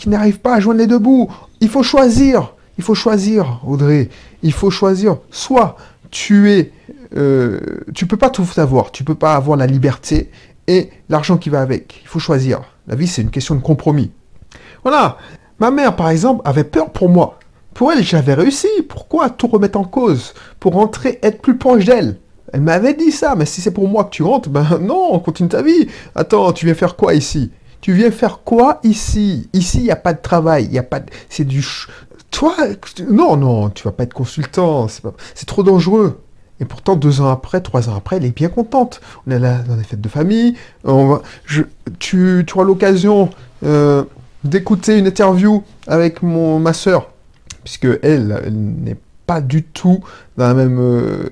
n'arrivent 0.07 0.41
pas 0.41 0.55
à 0.55 0.61
joindre 0.61 0.81
les 0.81 0.89
deux 0.89 0.99
bouts. 0.99 1.31
Il 1.61 1.69
faut 1.69 1.85
choisir. 1.85 2.53
Il 2.77 2.83
faut 2.85 2.97
choisir, 2.97 3.61
Audrey. 3.65 4.11
Il 4.43 4.53
faut 4.53 4.71
choisir. 4.71 5.19
Soit 5.31 5.77
tu 6.11 6.51
es, 6.51 6.73
euh, 7.17 7.61
tu 7.95 8.07
peux 8.07 8.17
pas 8.17 8.31
tout 8.31 8.47
avoir. 8.57 8.91
Tu 8.91 9.05
peux 9.05 9.15
pas 9.15 9.37
avoir 9.37 9.57
la 9.57 9.67
liberté 9.67 10.31
et 10.67 10.91
l'argent 11.09 11.37
qui 11.37 11.51
va 11.51 11.61
avec. 11.61 12.01
Il 12.03 12.09
faut 12.09 12.19
choisir. 12.19 12.63
La 12.89 12.97
vie, 12.97 13.07
c'est 13.07 13.23
une 13.23 13.31
question 13.31 13.55
de 13.55 13.61
compromis. 13.61 14.11
Voilà. 14.83 15.19
Ma 15.61 15.71
mère, 15.71 15.95
par 15.95 16.11
exemple, 16.11 16.43
avait 16.45 16.65
peur 16.65 16.91
pour 16.91 17.09
moi. 17.09 17.39
Pour 17.73 17.93
elle, 17.93 18.03
j'avais 18.03 18.35
réussi. 18.35 18.69
Pourquoi 18.89 19.31
tout 19.31 19.47
remettre 19.47 19.79
en 19.79 19.85
cause? 19.85 20.35
Pour 20.59 20.75
rentrer, 20.75 21.21
être 21.23 21.41
plus 21.41 21.57
proche 21.57 21.85
d'elle. 21.85 22.19
Elle 22.55 22.61
m'avait 22.61 22.95
dit 22.95 23.11
ça, 23.11 23.35
mais 23.35 23.47
si 23.47 23.61
c'est 23.61 23.73
pour 23.73 23.89
moi 23.89 24.05
que 24.05 24.11
tu 24.11 24.23
rentres, 24.23 24.49
ben 24.49 24.65
non, 24.81 25.19
continue 25.19 25.49
ta 25.49 25.61
vie. 25.61 25.89
Attends, 26.15 26.53
tu 26.53 26.67
viens 26.67 26.77
faire 26.77 26.95
quoi 26.95 27.13
ici? 27.15 27.51
Tu 27.81 27.93
viens 27.93 28.13
faire 28.13 28.43
quoi 28.45 28.79
ici? 28.85 29.49
Ici, 29.53 29.79
il 29.79 29.83
n'y 29.83 29.91
a 29.91 29.97
pas 29.97 30.13
de 30.13 30.23
travail, 30.23 30.67
il 30.67 30.73
y 30.73 30.79
a 30.79 30.85
pas 30.85 31.01
de... 31.01 31.07
C'est 31.29 31.45
du... 31.45 31.67
Toi, 32.31 32.55
non, 33.11 33.37
non, 33.37 33.71
tu 33.71 33.83
vas 33.83 33.91
pas 33.91 34.05
être 34.05 34.15
consultant, 34.15 34.87
c'est 34.87 35.47
trop 35.47 35.65
dangereux. 35.65 36.21
Et 36.61 36.65
pourtant, 36.65 36.95
deux 36.95 37.21
ans 37.21 37.29
après, 37.29 37.61
trois 37.61 37.89
ans 37.89 37.97
après, 37.97 38.19
elle 38.19 38.25
est 38.25 38.35
bien 38.35 38.49
contente. 38.49 39.01
On 39.27 39.33
est 39.33 39.41
là 39.41 39.59
dans 39.69 39.75
des 39.75 39.83
fêtes 39.83 40.01
de 40.01 40.09
famille. 40.09 40.55
On 40.85 41.09
va... 41.09 41.23
Je... 41.47 41.63
Tu... 41.99 42.45
tu 42.47 42.55
auras 42.55 42.65
l'occasion 42.65 43.31
euh, 43.65 44.05
d'écouter 44.45 44.97
une 44.97 45.09
interview 45.09 45.65
avec 45.89 46.23
mon... 46.23 46.61
ma 46.61 46.73
sœur, 46.73 47.11
puisque 47.65 47.89
elle, 48.05 48.41
elle 48.47 48.55
n'est 48.55 48.97
pas 49.27 49.41
du 49.41 49.63
tout 49.63 50.01
dans 50.37 50.49
la 50.49 50.55
même... 50.55 50.79
Euh, 50.81 51.29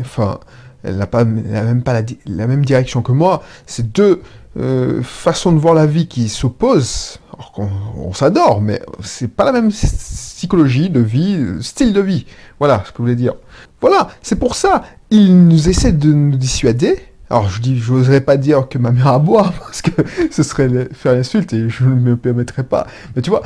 enfin, 0.00 0.38
elle 0.84 0.96
n'a 0.96 1.06
pas, 1.06 1.24
même 1.24 1.82
pas 1.82 2.02
la, 2.26 2.46
même 2.46 2.64
direction 2.64 3.02
que 3.02 3.12
moi. 3.12 3.42
C'est 3.66 3.92
deux 3.92 4.22
euh, 4.58 5.02
façons 5.02 5.52
de 5.52 5.58
voir 5.58 5.74
la 5.74 5.86
vie 5.86 6.08
qui 6.08 6.28
s'opposent. 6.28 7.18
Alors 7.34 7.52
qu'on 7.52 7.70
on, 7.96 8.12
s'adore, 8.12 8.60
mais 8.60 8.82
c'est 9.02 9.28
pas 9.28 9.44
la 9.44 9.52
même 9.52 9.70
psychologie 9.70 10.90
de 10.90 11.00
vie, 11.00 11.38
style 11.60 11.92
de 11.92 12.00
vie. 12.00 12.26
Voilà 12.58 12.82
ce 12.84 12.90
que 12.90 12.98
je 12.98 13.02
voulais 13.02 13.16
dire. 13.16 13.34
Voilà, 13.80 14.08
c'est 14.22 14.36
pour 14.36 14.54
ça. 14.54 14.82
Il 15.10 15.46
nous 15.46 15.68
essaie 15.68 15.92
de 15.92 16.12
nous 16.12 16.36
dissuader. 16.36 16.98
Alors 17.30 17.48
je 17.48 17.62
dis, 17.62 17.78
je 17.78 17.92
n'oserais 17.94 18.20
pas 18.20 18.36
dire 18.36 18.68
que 18.68 18.76
ma 18.76 18.90
mère 18.90 19.06
a 19.06 19.18
boire 19.18 19.52
parce 19.58 19.80
que 19.80 19.90
ce 20.30 20.42
serait 20.42 20.88
faire 20.92 21.14
l'insulte 21.14 21.52
et 21.54 21.70
je 21.70 21.84
ne 21.84 21.94
me 21.94 22.16
permettrais 22.16 22.64
pas. 22.64 22.86
Mais 23.16 23.22
tu 23.22 23.30
vois, 23.30 23.42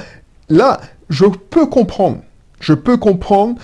là, 0.49 0.81
je 1.09 1.25
peux 1.27 1.67
comprendre. 1.67 2.19
Je 2.59 2.73
peux 2.73 2.97
comprendre 2.97 3.57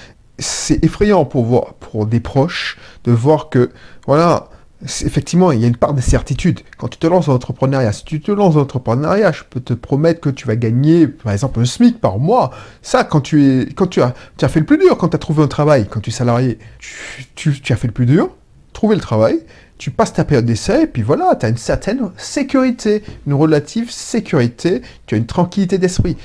c'est 0.42 0.84
effrayant 0.84 1.24
pour 1.24 1.44
voir, 1.44 1.74
pour 1.74 2.06
des 2.06 2.20
proches, 2.20 2.78
de 3.04 3.12
voir 3.12 3.48
que, 3.48 3.70
voilà, 4.06 4.48
effectivement, 4.82 5.52
il 5.52 5.60
y 5.60 5.64
a 5.64 5.68
une 5.68 5.76
part 5.76 5.94
de 5.94 6.00
certitude. 6.00 6.60
Quand 6.76 6.88
tu 6.88 6.98
te 6.98 7.06
lances 7.06 7.26
dans 7.26 7.32
l'entrepreneuriat, 7.32 7.92
si 7.92 8.04
tu 8.04 8.20
te 8.20 8.32
lances 8.32 8.54
dans 8.54 8.60
l'entrepreneuriat, 8.60 9.32
je 9.32 9.42
peux 9.48 9.60
te 9.60 9.74
promettre 9.74 10.20
que 10.20 10.30
tu 10.30 10.46
vas 10.46 10.56
gagner, 10.56 11.06
par 11.06 11.32
exemple, 11.32 11.60
un 11.60 11.64
SMIC 11.64 12.00
par 12.00 12.18
mois. 12.18 12.50
Ça, 12.82 13.04
quand 13.04 13.20
tu 13.20 13.44
es, 13.44 13.66
quand 13.72 13.86
tu 13.86 14.02
as, 14.02 14.14
tu 14.36 14.44
as 14.44 14.48
fait 14.48 14.60
le 14.60 14.66
plus 14.66 14.78
dur, 14.78 14.96
quand 14.98 15.08
tu 15.08 15.16
as 15.16 15.20
trouvé 15.20 15.42
un 15.42 15.48
travail, 15.48 15.86
quand 15.88 16.00
tu 16.00 16.10
es 16.10 16.12
salarié, 16.12 16.58
tu, 17.34 17.60
tu 17.60 17.72
as 17.72 17.76
fait 17.76 17.86
le 17.86 17.92
plus 17.92 18.06
dur, 18.06 18.30
trouver 18.72 18.96
le 18.96 19.00
travail, 19.00 19.40
tu 19.82 19.90
passes 19.90 20.12
ta 20.12 20.24
période 20.24 20.44
d'essai, 20.44 20.84
et 20.84 20.86
puis 20.86 21.02
voilà, 21.02 21.34
tu 21.34 21.44
as 21.44 21.48
une 21.48 21.56
certaine 21.56 22.12
sécurité, 22.16 23.02
une 23.26 23.34
relative 23.34 23.90
sécurité, 23.90 24.80
tu 25.06 25.16
as 25.16 25.18
une 25.18 25.26
tranquillité 25.26 25.76
d'esprit. 25.76 26.16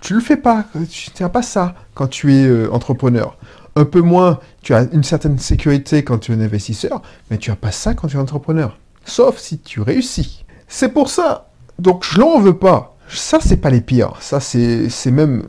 Tu 0.00 0.14
le 0.14 0.18
fais 0.18 0.36
pas, 0.36 0.64
tu 0.90 1.10
n'as 1.22 1.28
pas 1.28 1.42
ça 1.42 1.76
quand 1.94 2.08
tu 2.08 2.34
es 2.34 2.44
euh, 2.44 2.68
entrepreneur. 2.72 3.38
Un 3.76 3.84
peu 3.84 4.00
moins, 4.00 4.40
tu 4.62 4.74
as 4.74 4.88
une 4.92 5.04
certaine 5.04 5.38
sécurité 5.38 6.02
quand 6.02 6.18
tu 6.18 6.32
es 6.32 6.34
un 6.34 6.40
investisseur, 6.40 7.02
mais 7.30 7.38
tu 7.38 7.50
n'as 7.50 7.56
pas 7.56 7.70
ça 7.70 7.94
quand 7.94 8.08
tu 8.08 8.16
es 8.16 8.20
entrepreneur. 8.20 8.76
Sauf 9.04 9.38
si 9.38 9.58
tu 9.60 9.80
réussis. 9.80 10.44
C'est 10.66 10.88
pour 10.88 11.08
ça. 11.08 11.50
Donc 11.78 12.04
je 12.04 12.18
l'en 12.18 12.40
veux 12.40 12.58
pas. 12.58 12.96
Ça, 13.08 13.38
c'est 13.40 13.58
pas 13.58 13.70
les 13.70 13.80
pires. 13.80 14.14
Ça, 14.18 14.40
c'est 14.40 14.90
même, 15.12 15.44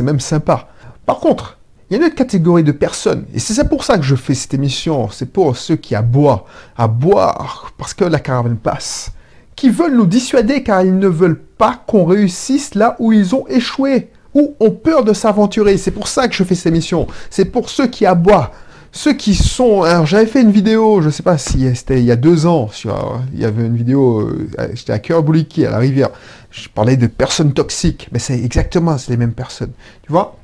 même 0.00 0.20
sympa. 0.20 0.70
Par 1.04 1.20
contre, 1.20 1.58
il 1.90 1.94
y 1.94 1.96
a 1.96 2.02
une 2.02 2.06
autre 2.06 2.14
catégorie 2.14 2.62
de 2.62 2.72
personnes, 2.72 3.24
et 3.34 3.40
c'est 3.40 3.68
pour 3.68 3.82
ça 3.82 3.98
que 3.98 4.04
je 4.04 4.14
fais 4.14 4.34
cette 4.34 4.54
émission, 4.54 5.08
c'est 5.10 5.32
pour 5.32 5.56
ceux 5.56 5.76
qui 5.76 5.96
aboient, 5.96 6.46
à 6.76 6.86
boire, 6.86 7.72
parce 7.76 7.94
que 7.94 8.04
la 8.04 8.20
caravane 8.20 8.56
passe, 8.56 9.10
qui 9.56 9.70
veulent 9.70 9.96
nous 9.96 10.06
dissuader 10.06 10.62
car 10.62 10.82
ils 10.82 10.98
ne 10.98 11.08
veulent 11.08 11.40
pas 11.58 11.82
qu'on 11.86 12.04
réussisse 12.04 12.74
là 12.74 12.96
où 13.00 13.12
ils 13.12 13.34
ont 13.34 13.46
échoué, 13.48 14.08
ou 14.34 14.54
ont 14.60 14.70
peur 14.70 15.04
de 15.04 15.12
s'aventurer. 15.12 15.76
C'est 15.76 15.90
pour 15.90 16.08
ça 16.08 16.28
que 16.28 16.34
je 16.34 16.44
fais 16.44 16.54
cette 16.54 16.66
émission. 16.66 17.06
C'est 17.30 17.46
pour 17.46 17.68
ceux 17.68 17.88
qui 17.88 18.06
aboient, 18.06 18.52
ceux 18.92 19.12
qui 19.12 19.34
sont... 19.34 19.82
Alors 19.82 20.06
j'avais 20.06 20.26
fait 20.26 20.40
une 20.40 20.52
vidéo, 20.52 21.00
je 21.00 21.06
ne 21.06 21.10
sais 21.10 21.22
pas 21.22 21.36
si 21.36 21.74
c'était 21.74 21.98
il 21.98 22.04
y 22.04 22.12
a 22.12 22.16
deux 22.16 22.46
ans, 22.46 22.68
sur, 22.72 23.20
il 23.34 23.40
y 23.40 23.44
avait 23.44 23.66
une 23.66 23.76
vidéo, 23.76 24.20
euh, 24.20 24.68
j'étais 24.74 24.92
à 24.92 24.98
Cœur 24.98 25.24
à 25.24 25.70
la 25.70 25.78
rivière, 25.78 26.10
je 26.50 26.68
parlais 26.68 26.96
de 26.96 27.06
personnes 27.06 27.52
toxiques, 27.52 28.08
mais 28.12 28.18
c'est 28.18 28.38
exactement, 28.38 28.96
c'est 28.98 29.10
les 29.10 29.16
mêmes 29.16 29.34
personnes. 29.34 29.72
Tu 30.02 30.12
vois? 30.12 30.39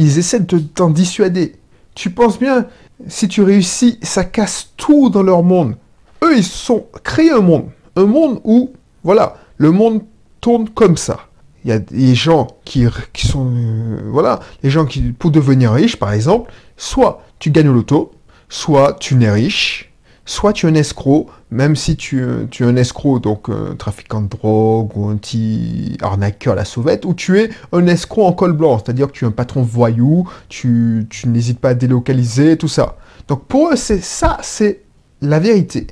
Ils 0.00 0.18
essaient 0.18 0.40
de 0.40 0.58
t'en 0.58 0.90
dissuader. 0.90 1.56
Tu 1.94 2.10
penses 2.10 2.38
bien, 2.38 2.66
si 3.06 3.28
tu 3.28 3.42
réussis, 3.42 3.98
ça 4.02 4.24
casse 4.24 4.72
tout 4.76 5.10
dans 5.10 5.22
leur 5.22 5.42
monde. 5.42 5.76
Eux, 6.24 6.36
ils 6.36 6.44
sont 6.44 6.86
créés 7.04 7.30
un 7.30 7.40
monde. 7.40 7.66
Un 7.96 8.06
monde 8.06 8.40
où, 8.44 8.70
voilà, 9.04 9.36
le 9.58 9.70
monde 9.70 10.02
tourne 10.40 10.70
comme 10.70 10.96
ça. 10.96 11.20
Il 11.64 11.68
y 11.68 11.72
a 11.72 11.78
des 11.78 12.14
gens 12.14 12.48
qui, 12.64 12.86
sont, 13.16 13.52
euh, 13.54 14.00
voilà, 14.10 14.40
les 14.62 14.70
gens 14.70 14.86
qui, 14.86 15.12
pour 15.12 15.30
devenir 15.30 15.72
riches, 15.72 15.96
par 15.96 16.14
exemple, 16.14 16.50
soit 16.78 17.22
tu 17.38 17.50
gagnes 17.50 17.68
au 17.68 17.74
loto, 17.74 18.12
soit 18.48 18.94
tu 18.98 19.16
n'es 19.16 19.30
riche, 19.30 19.89
soit 20.30 20.52
tu 20.52 20.66
es 20.66 20.70
un 20.70 20.74
escroc, 20.74 21.26
même 21.50 21.74
si 21.74 21.96
tu, 21.96 22.22
es 22.22 22.64
un 22.64 22.76
escroc, 22.76 23.18
donc 23.18 23.48
un 23.48 23.74
trafiquant 23.74 24.22
de 24.22 24.28
drogue 24.28 24.96
ou 24.96 25.08
un 25.08 25.16
petit 25.16 25.98
arnaqueur 26.00 26.52
à 26.52 26.56
la 26.56 26.64
sauvette, 26.64 27.04
ou 27.04 27.14
tu 27.14 27.40
es 27.40 27.50
un 27.72 27.84
escroc 27.88 28.26
en 28.26 28.32
col 28.32 28.52
blanc, 28.52 28.78
c'est-à-dire 28.78 29.08
que 29.08 29.12
tu 29.12 29.24
es 29.24 29.28
un 29.28 29.32
patron 29.32 29.62
voyou, 29.62 30.28
tu, 30.48 31.08
n'hésites 31.26 31.58
pas 31.58 31.70
à 31.70 31.74
délocaliser, 31.74 32.56
tout 32.56 32.68
ça. 32.68 32.96
Donc 33.26 33.46
pour 33.46 33.70
eux, 33.70 33.76
c'est 33.76 34.00
ça, 34.00 34.38
c'est 34.42 34.82
la 35.20 35.40
vérité. 35.40 35.88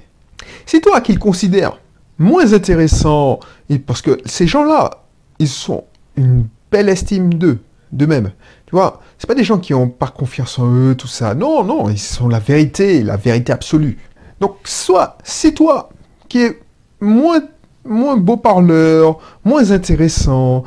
C'est 0.67 0.81
toi 0.81 1.01
qu'ils 1.01 1.19
considèrent 1.19 1.81
moins 2.19 2.53
intéressant, 2.53 3.41
parce 3.87 4.03
que 4.03 4.21
ces 4.25 4.47
gens-là, 4.47 5.03
ils 5.41 5.49
sont 5.49 5.83
une 6.17 6.47
belle 6.71 6.89
estime 6.89 7.35
d'eux, 7.35 7.59
d'eux-mêmes. 7.91 8.31
Tu 8.69 8.77
vois, 8.77 9.01
c'est 9.17 9.27
pas 9.27 9.35
des 9.35 9.45
gens 9.45 9.59
qui 9.59 9.73
ont 9.73 9.89
pas 9.89 10.09
confiance 10.09 10.59
en 10.59 10.71
eux, 10.71 10.95
tout 10.95 11.07
ça. 11.07 11.35
Non, 11.35 11.65
non, 11.65 11.89
ils 11.89 11.99
sont 11.99 12.29
la 12.29 12.39
vérité, 12.39 13.03
la 13.03 13.17
vérité 13.17 13.51
absolue. 13.51 13.97
Donc, 14.41 14.57
soit 14.65 15.19
c'est 15.25 15.53
toi 15.53 15.91
qui 16.29 16.41
es 16.43 16.61
moins, 17.01 17.41
moins 17.85 18.17
beau 18.17 18.37
parleur, 18.37 19.19
moins 19.45 19.71
intéressant, 19.71 20.65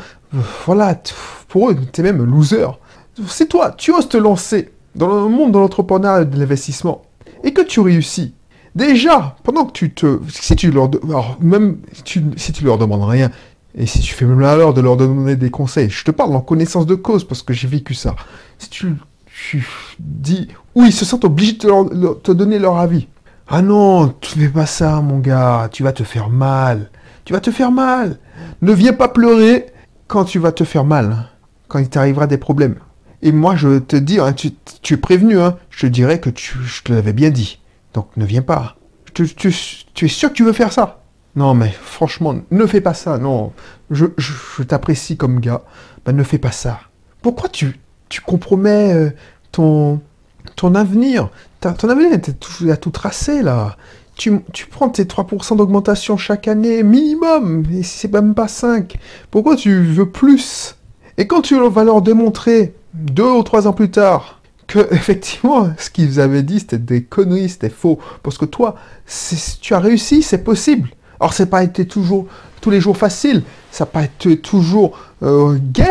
voilà, 0.66 1.00
pour 1.48 1.70
eux, 1.70 1.78
tu 1.92 2.02
es 2.02 2.04
même 2.04 2.24
loser. 2.24 2.68
C'est 3.28 3.48
toi, 3.48 3.72
tu 3.72 3.92
oses 3.92 4.10
te 4.10 4.18
lancer 4.18 4.72
dans 4.96 5.08
le 5.08 5.30
monde 5.30 5.52
de 5.52 5.60
l'entrepreneuriat 5.60 6.24
et 6.24 6.26
de 6.26 6.38
l'investissement 6.38 7.04
et 7.44 7.54
que 7.54 7.62
tu 7.62 7.80
réussis. 7.80 8.34
Déjà, 8.74 9.36
pendant 9.44 9.66
que 9.66 9.74
tu 9.74 9.94
te. 9.94 10.20
Si 10.30 10.56
tu 10.56 10.72
leur. 10.72 10.90
Alors, 11.04 11.38
même 11.42 11.80
si 12.06 12.54
tu 12.54 12.64
leur 12.64 12.78
demandes 12.78 13.04
rien, 13.04 13.30
et 13.76 13.86
si 13.86 14.00
tu 14.00 14.14
fais 14.14 14.26
même 14.26 14.40
l'heure 14.40 14.74
de 14.74 14.82
leur 14.82 14.96
donner 14.96 15.36
des 15.36 15.50
conseils, 15.50 15.90
je 15.90 16.04
te 16.04 16.12
parle 16.12 16.36
en 16.36 16.42
connaissance 16.42 16.86
de 16.86 16.96
cause 16.96 17.26
parce 17.26 17.42
que 17.44 17.54
j'ai 17.54 17.68
vécu 17.68 17.94
ça. 17.94 18.16
Si 18.58 18.70
tu, 18.70 18.96
tu 19.26 19.68
dis. 20.00 20.48
Oui, 20.76 20.88
ils 20.88 20.94
se 20.94 21.04
sentent 21.04 21.26
obligés 21.26 21.54
de 21.54 22.14
te 22.14 22.32
donner 22.32 22.60
leur 22.60 22.78
avis. 22.78 23.08
Ah 23.48 23.62
non, 23.62 24.10
tu 24.22 24.40
fais 24.40 24.50
pas 24.50 24.66
ça, 24.66 25.02
mon 25.02 25.20
gars, 25.20 25.70
tu 25.72 25.84
vas 25.84 25.92
te 25.92 26.04
faire 26.04 26.30
mal. 26.30 26.90
Tu 27.26 27.34
vas 27.34 27.40
te 27.40 27.52
faire 27.52 27.72
mal. 27.72 28.18
Ne 28.62 28.74
viens 28.74 28.94
pas 28.94 29.08
pleurer 29.08 29.68
quand 30.08 30.26
tu 30.26 30.40
vas 30.40 30.52
te 30.52 30.64
faire 30.64 30.86
mal, 30.86 31.12
hein. 31.12 31.26
quand 31.68 31.80
il 31.80 31.90
t'arrivera 31.90 32.28
des 32.28 32.38
problèmes. 32.38 32.76
Et 33.22 33.32
moi, 33.32 33.56
je 33.56 33.80
te 33.80 33.96
dis, 33.96 34.20
hein, 34.20 34.34
tu, 34.34 34.94
es 34.94 34.98
prévenu, 34.98 35.40
hein, 35.40 35.58
je 35.70 35.82
te 35.82 35.88
dirais 35.88 36.20
que 36.20 36.30
tu, 36.30 36.58
je 36.64 36.82
te 36.82 36.92
l'avais 36.92 37.14
bien 37.14 37.30
dit. 37.30 37.60
Donc 37.94 38.08
ne 38.18 38.26
viens 38.26 38.42
pas. 38.42 38.78
Tu, 39.14 39.24
es 39.24 40.08
sûr 40.08 40.30
que 40.30 40.34
tu 40.34 40.44
veux 40.44 40.54
faire 40.54 40.72
ça? 40.72 41.04
Non, 41.36 41.54
mais 41.54 41.70
franchement, 41.70 42.36
ne 42.50 42.66
fais 42.66 42.82
pas 42.82 42.94
ça. 42.94 43.18
Non, 43.18 43.54
je, 43.90 44.06
t'apprécie 44.68 45.18
comme 45.18 45.40
gars. 45.40 45.62
Ben, 46.06 46.16
ne 46.16 46.24
fais 46.24 46.40
pas 46.40 46.52
ça. 46.52 46.80
Pourquoi 47.22 47.50
tu, 47.50 47.80
tu 48.10 48.22
compromets 48.22 48.94
euh, 48.94 49.12
ton, 49.52 50.02
ton 50.56 50.74
avenir? 50.76 51.30
Ton 51.62 51.90
avenir, 51.90 52.20
tu 52.40 52.72
as 52.72 52.78
tout 52.78 52.90
tracé 52.90 53.42
là. 53.42 53.78
tu, 54.18 54.42
prends 54.70 54.90
tes 54.90 55.04
3% 55.04 55.58
d'augmentation 55.58 56.18
chaque 56.18 56.48
année 56.48 56.84
minimum, 56.84 57.64
et 57.72 57.84
c'est 57.84 58.12
même 58.12 58.34
pas 58.34 58.48
5. 58.48 58.98
Pourquoi 59.30 59.56
tu 59.56 59.84
veux 59.84 60.10
plus? 60.10 60.76
Et 61.18 61.28
quand 61.28 61.42
tu 61.42 61.56
vas 61.56 61.84
leur 61.84 62.02
démontrer, 62.02 62.74
deux 62.94 63.30
ou 63.30 63.44
trois 63.44 63.68
ans 63.68 63.74
plus 63.74 63.92
tard, 63.92 64.42
que 64.68 64.80
effectivement, 64.92 65.70
ce 65.78 65.90
qu'ils 65.90 66.20
avaient 66.20 66.44
dit, 66.44 66.60
c'était 66.60 66.78
des 66.78 67.04
conneries, 67.04 67.50
c'était 67.50 67.70
faux. 67.70 68.00
Parce 68.24 68.38
que 68.38 68.46
toi, 68.46 68.76
tu 69.62 69.74
as 69.74 69.80
réussi, 69.80 70.24
c'est 70.24 70.44
possible. 70.44 70.90
Alors, 71.20 71.34
c'est 71.34 71.46
pas 71.46 71.64
été 71.64 71.86
toujours, 71.86 72.26
tous 72.62 72.72
les 72.72 72.82
jours 72.82 72.98
facile, 72.98 73.44
ça 73.72 73.86
n'a 73.86 73.92
pas 73.92 74.04
été 74.04 74.40
toujours 74.40 74.98
euh, 75.22 75.60
gai, 75.62 75.84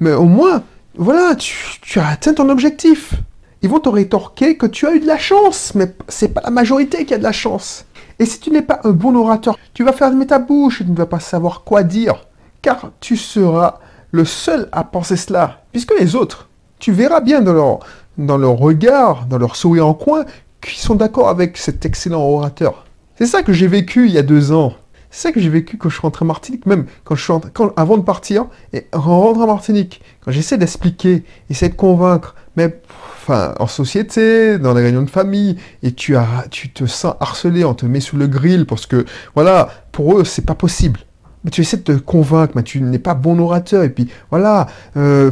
mais 0.00 0.12
au 0.12 0.24
moins, 0.24 0.64
voilà, 0.96 1.36
tu 1.36 2.00
as 2.00 2.08
atteint 2.08 2.34
ton 2.34 2.48
objectif 2.48 3.14
ils 3.62 3.68
vont 3.68 3.80
te 3.80 3.88
rétorquer 3.88 4.56
que 4.56 4.66
tu 4.66 4.86
as 4.86 4.94
eu 4.94 5.00
de 5.00 5.06
la 5.06 5.18
chance, 5.18 5.74
mais 5.74 5.94
c'est 6.08 6.28
pas 6.28 6.42
la 6.44 6.50
majorité 6.50 7.04
qui 7.04 7.14
a 7.14 7.18
de 7.18 7.22
la 7.22 7.32
chance. 7.32 7.84
Et 8.18 8.26
si 8.26 8.40
tu 8.40 8.50
n'es 8.50 8.62
pas 8.62 8.80
un 8.84 8.90
bon 8.90 9.14
orateur, 9.14 9.56
tu 9.72 9.84
vas 9.84 9.92
fermer 9.92 10.26
ta 10.26 10.38
bouche 10.38 10.80
et 10.80 10.84
tu 10.84 10.90
ne 10.90 10.96
vas 10.96 11.06
pas 11.06 11.20
savoir 11.20 11.62
quoi 11.64 11.82
dire, 11.82 12.26
car 12.60 12.90
tu 13.00 13.16
seras 13.16 13.78
le 14.10 14.24
seul 14.24 14.68
à 14.72 14.84
penser 14.84 15.16
cela, 15.16 15.62
puisque 15.72 15.98
les 15.98 16.14
autres, 16.14 16.48
tu 16.78 16.92
verras 16.92 17.20
bien 17.20 17.40
dans 17.40 17.52
leur, 17.52 17.78
dans 18.18 18.54
regard, 18.54 19.26
dans 19.26 19.38
leur 19.38 19.56
sourire 19.56 19.86
en 19.86 19.94
coin, 19.94 20.24
qu'ils 20.60 20.78
sont 20.78 20.94
d'accord 20.94 21.28
avec 21.28 21.56
cet 21.56 21.86
excellent 21.86 22.22
orateur. 22.22 22.84
C'est 23.16 23.26
ça 23.26 23.42
que 23.42 23.52
j'ai 23.52 23.68
vécu 23.68 24.06
il 24.06 24.12
y 24.12 24.18
a 24.18 24.22
deux 24.22 24.52
ans. 24.52 24.74
C'est 25.14 25.28
ça 25.28 25.32
que 25.32 25.40
j'ai 25.40 25.50
vécu 25.50 25.76
quand 25.76 25.90
je 25.90 25.94
suis 25.94 26.00
rentré 26.00 26.24
en 26.24 26.28
Martinique, 26.28 26.64
même 26.64 26.86
quand 27.04 27.14
je 27.14 27.22
suis 27.22 27.32
quand, 27.52 27.74
avant 27.76 27.98
de 27.98 28.02
partir 28.02 28.46
et 28.72 28.86
rentrer 28.94 29.42
en 29.42 29.46
Martinique, 29.46 30.00
quand 30.24 30.32
j'essaie 30.32 30.56
d'expliquer, 30.56 31.24
essayer 31.50 31.70
de 31.70 31.76
convaincre, 31.76 32.34
mais 32.56 32.80
en 33.28 33.66
société, 33.66 34.58
dans 34.58 34.72
les 34.72 34.82
réunions 34.82 35.02
de 35.02 35.10
famille, 35.10 35.58
et 35.82 35.92
tu, 35.92 36.16
as, 36.16 36.46
tu 36.50 36.70
te 36.70 36.86
sens 36.86 37.14
harcelé, 37.20 37.62
on 37.62 37.74
te 37.74 37.84
met 37.84 38.00
sous 38.00 38.16
le 38.16 38.26
grill 38.26 38.64
parce 38.64 38.86
que, 38.86 39.04
voilà, 39.34 39.68
pour 39.92 40.18
eux, 40.18 40.24
c'est 40.24 40.46
pas 40.46 40.54
possible. 40.54 41.00
Mais 41.44 41.50
tu 41.50 41.60
essaies 41.60 41.76
de 41.76 41.82
te 41.82 41.92
convaincre, 41.92 42.54
mais 42.56 42.62
tu 42.62 42.80
n'es 42.80 42.98
pas 42.98 43.14
bon 43.14 43.38
orateur, 43.38 43.82
et 43.82 43.90
puis, 43.90 44.08
voilà, 44.30 44.66
euh, 44.96 45.30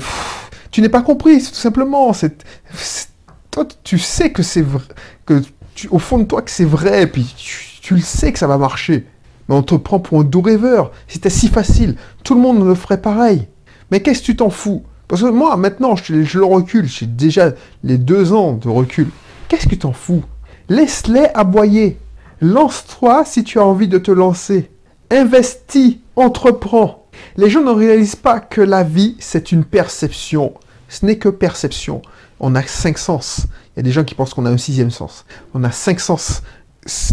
tu 0.70 0.82
n'es 0.82 0.90
pas 0.90 1.00
compris, 1.00 1.38
tout 1.38 1.54
simplement. 1.54 2.12
Toi, 3.50 3.66
tu 3.82 3.98
sais 3.98 4.30
que 4.30 4.42
c'est 4.42 4.62
vrai, 4.62 4.84
que 5.24 5.40
au 5.88 5.98
fond 5.98 6.18
de 6.18 6.24
toi, 6.24 6.42
que 6.42 6.50
c'est 6.50 6.66
vrai, 6.66 7.04
et 7.04 7.06
puis 7.06 7.34
tu 7.80 7.94
le 7.94 8.02
sais 8.02 8.30
que 8.30 8.38
ça 8.38 8.46
va 8.46 8.58
marcher. 8.58 9.06
Mais 9.50 9.56
on 9.56 9.64
te 9.64 9.74
prend 9.74 9.98
pour 9.98 10.20
un 10.20 10.24
doux 10.24 10.42
rêveur. 10.42 10.92
C'était 11.08 11.28
si 11.28 11.48
facile. 11.48 11.96
Tout 12.22 12.36
le 12.36 12.40
monde 12.40 12.64
le 12.64 12.76
ferait 12.76 13.02
pareil. 13.02 13.48
Mais 13.90 14.00
qu'est-ce 14.00 14.20
que 14.20 14.26
tu 14.26 14.36
t'en 14.36 14.48
fous? 14.48 14.84
Parce 15.08 15.22
que 15.22 15.26
moi, 15.26 15.56
maintenant, 15.56 15.96
je, 15.96 16.22
je 16.22 16.38
le 16.38 16.44
recule. 16.44 16.86
J'ai 16.86 17.06
déjà 17.06 17.50
les 17.82 17.98
deux 17.98 18.32
ans 18.32 18.52
de 18.52 18.68
recul. 18.68 19.08
Qu'est-ce 19.48 19.64
que 19.64 19.70
tu 19.70 19.78
t'en 19.78 19.92
fous? 19.92 20.22
Laisse-les 20.68 21.26
aboyer. 21.34 21.98
Lance-toi 22.40 23.24
si 23.24 23.42
tu 23.42 23.58
as 23.58 23.66
envie 23.66 23.88
de 23.88 23.98
te 23.98 24.12
lancer. 24.12 24.70
Investis, 25.10 25.98
entreprends. 26.14 27.08
Les 27.36 27.50
gens 27.50 27.64
ne 27.64 27.72
réalisent 27.72 28.14
pas 28.14 28.38
que 28.38 28.60
la 28.60 28.84
vie, 28.84 29.16
c'est 29.18 29.50
une 29.50 29.64
perception. 29.64 30.54
Ce 30.88 31.04
n'est 31.04 31.18
que 31.18 31.28
perception. 31.28 32.02
On 32.38 32.54
a 32.54 32.62
cinq 32.62 32.98
sens. 32.98 33.46
Il 33.74 33.78
y 33.78 33.80
a 33.80 33.82
des 33.82 33.90
gens 33.90 34.04
qui 34.04 34.14
pensent 34.14 34.32
qu'on 34.32 34.46
a 34.46 34.50
un 34.50 34.58
sixième 34.58 34.92
sens. 34.92 35.24
On 35.54 35.64
a 35.64 35.72
cinq 35.72 35.98
sens. 35.98 36.42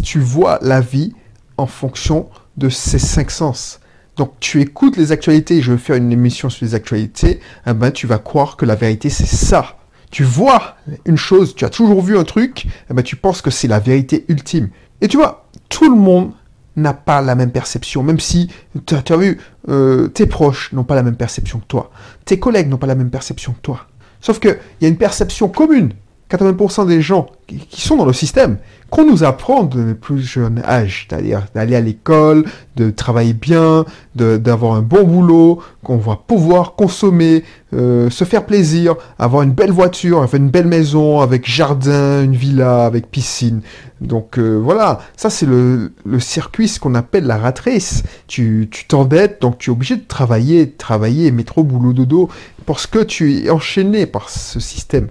Tu 0.04 0.20
vois 0.20 0.60
la 0.62 0.82
vie 0.82 1.14
en 1.58 1.66
fonction 1.68 2.30
de 2.58 2.70
ces 2.70 3.00
cinq 3.00 3.32
sens. 3.32 3.80
Donc 4.16 4.34
tu 4.40 4.62
écoutes 4.62 4.98
les 4.98 5.12
actualités, 5.12 5.62
je 5.62 5.72
vais 5.72 5.78
faire 5.78 5.96
une 5.96 6.12
émission 6.12 6.50
sur 6.50 6.66
les 6.66 6.74
actualités, 6.74 7.40
eh 7.68 7.74
ben, 7.74 7.92
tu 7.92 8.08
vas 8.08 8.18
croire 8.18 8.58
que 8.58 8.66
la 8.66 8.76
vérité 8.76 9.10
c'est 9.10 9.28
ça. 9.28 9.78
Tu 10.10 10.24
vois 10.24 10.76
une 11.06 11.18
chose, 11.18 11.54
tu 11.54 11.66
as 11.66 11.70
toujours 11.70 12.02
vu 12.02 12.18
un 12.18 12.24
truc, 12.24 12.68
eh 12.90 12.94
ben, 12.94 13.04
tu 13.04 13.16
penses 13.16 13.42
que 13.42 13.52
c'est 13.52 13.68
la 13.68 13.80
vérité 13.80 14.26
ultime. 14.28 14.70
Et 15.02 15.08
tu 15.08 15.18
vois, 15.18 15.48
tout 15.70 15.90
le 15.90 15.96
monde 15.96 16.32
n'a 16.76 16.94
pas 16.94 17.22
la 17.22 17.36
même 17.36 17.52
perception, 17.52 18.04
même 18.04 18.20
si, 18.20 18.50
tu 18.86 18.96
as, 18.96 19.18
vu, 19.18 19.40
euh, 19.68 20.08
tes 20.08 20.26
proches 20.26 20.72
n'ont 20.74 20.84
pas 20.84 20.96
la 20.96 21.04
même 21.04 21.18
perception 21.18 21.60
que 21.60 21.66
toi, 21.66 21.92
tes 22.26 22.40
collègues 22.40 22.70
n'ont 22.70 22.78
pas 22.78 22.88
la 22.88 22.96
même 22.96 23.10
perception 23.10 23.54
que 23.54 23.62
toi. 23.62 23.88
Sauf 24.22 24.40
qu'il 24.40 24.58
y 24.82 24.86
a 24.86 24.88
une 24.88 24.98
perception 24.98 25.50
commune 25.50 25.94
80% 26.30 26.88
des 26.88 27.02
gens 27.02 27.28
qui 27.48 27.82
sont 27.82 27.96
dans 27.96 28.06
le 28.06 28.14
système, 28.14 28.58
qu'on 28.90 29.06
nous 29.06 29.24
apprend 29.24 29.64
de 29.64 29.94
plus 29.94 30.22
jeune 30.22 30.62
âge, 30.66 31.08
c'est-à-dire 31.10 31.46
d'aller 31.56 31.76
à 31.76 31.82
l'école, 31.82 32.46
de 32.76 32.90
travailler 32.90 33.34
bien, 33.34 33.86
d'avoir 34.16 34.74
un 34.76 34.82
bon 34.82 35.04
boulot, 35.04 35.62
qu'on 35.84 35.98
va 35.98 36.16
pouvoir 36.16 36.76
consommer, 36.76 37.44
euh, 37.74 38.10
se 38.10 38.24
faire 38.24 38.46
plaisir, 38.46 38.96
avoir 39.20 39.44
une 39.44 39.52
belle 39.52 39.72
voiture, 39.72 40.18
avoir 40.18 40.36
une 40.36 40.50
belle 40.50 40.68
maison 40.68 41.22
avec 41.22 41.50
jardin, 41.50 42.24
une 42.24 42.36
villa 42.36 42.86
avec 42.86 43.10
piscine. 43.10 43.62
Donc 44.02 44.38
euh, 44.38 44.56
voilà, 44.58 45.00
ça 45.16 45.30
c'est 45.30 45.46
le, 45.46 45.92
circuit, 46.20 46.68
ce 46.68 46.80
qu'on 46.80 46.96
appelle 46.96 47.26
la 47.26 47.38
ratrice. 47.38 48.04
Tu 48.28 48.70
t'endettes, 48.88 49.42
donc 49.42 49.58
tu 49.58 49.70
es 49.70 49.74
obligé 49.74 49.96
de 49.96 50.06
travailler, 50.06 50.72
travailler, 50.72 51.32
métro, 51.32 51.64
boulot, 51.64 51.94
dodo, 51.94 52.30
parce 52.66 52.88
que 52.88 53.00
tu 53.00 53.46
es 53.46 53.50
enchaîné 53.50 54.06
par 54.06 54.30
ce 54.30 54.60
système. 54.60 55.08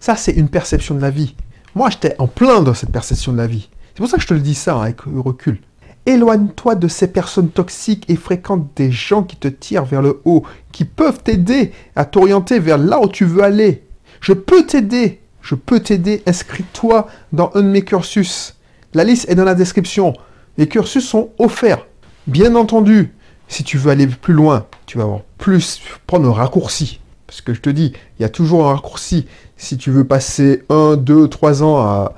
Ça, 0.00 0.16
c'est 0.16 0.32
une 0.32 0.48
perception 0.48 0.94
de 0.94 1.00
la 1.00 1.10
vie. 1.10 1.34
Moi, 1.74 1.90
j'étais 1.90 2.16
en 2.18 2.26
plein 2.26 2.62
dans 2.62 2.74
cette 2.74 2.92
perception 2.92 3.32
de 3.32 3.38
la 3.38 3.46
vie. 3.46 3.68
C'est 3.94 3.98
pour 3.98 4.08
ça 4.08 4.16
que 4.16 4.22
je 4.22 4.28
te 4.28 4.34
le 4.34 4.40
dis 4.40 4.54
ça 4.54 4.76
hein, 4.76 4.82
avec 4.82 5.00
recul. 5.02 5.60
Éloigne-toi 6.06 6.74
de 6.74 6.88
ces 6.88 7.08
personnes 7.08 7.50
toxiques 7.50 8.04
et 8.08 8.16
fréquente 8.16 8.68
des 8.76 8.90
gens 8.90 9.22
qui 9.22 9.36
te 9.36 9.48
tirent 9.48 9.84
vers 9.84 10.00
le 10.00 10.22
haut, 10.24 10.42
qui 10.72 10.84
peuvent 10.84 11.22
t'aider 11.22 11.72
à 11.96 12.04
t'orienter 12.04 12.60
vers 12.60 12.78
là 12.78 13.00
où 13.00 13.08
tu 13.08 13.24
veux 13.24 13.42
aller. 13.42 13.84
Je 14.20 14.32
peux 14.32 14.64
t'aider. 14.64 15.20
Je 15.42 15.54
peux 15.54 15.80
t'aider. 15.80 16.22
Inscris-toi 16.26 17.08
dans 17.32 17.50
un 17.54 17.62
de 17.62 17.68
mes 17.68 17.82
cursus. 17.82 18.56
La 18.94 19.04
liste 19.04 19.28
est 19.28 19.34
dans 19.34 19.44
la 19.44 19.54
description. 19.54 20.14
Les 20.56 20.66
cursus 20.66 21.06
sont 21.06 21.30
offerts. 21.38 21.86
Bien 22.26 22.54
entendu, 22.54 23.14
si 23.48 23.64
tu 23.64 23.78
veux 23.78 23.90
aller 23.90 24.06
plus 24.06 24.34
loin, 24.34 24.66
tu 24.86 24.98
vas 24.98 25.04
avoir 25.04 25.20
plus, 25.38 25.80
prendre 26.06 26.28
un 26.28 26.32
raccourci. 26.32 27.00
Parce 27.26 27.40
que 27.42 27.52
je 27.52 27.60
te 27.60 27.70
dis, 27.70 27.92
il 28.18 28.22
y 28.22 28.24
a 28.24 28.28
toujours 28.28 28.68
un 28.68 28.74
raccourci. 28.74 29.26
Si 29.58 29.76
tu 29.76 29.90
veux 29.90 30.04
passer 30.04 30.62
un, 30.70 30.96
deux, 30.96 31.28
trois 31.28 31.62
ans 31.64 31.78
à, 31.78 32.14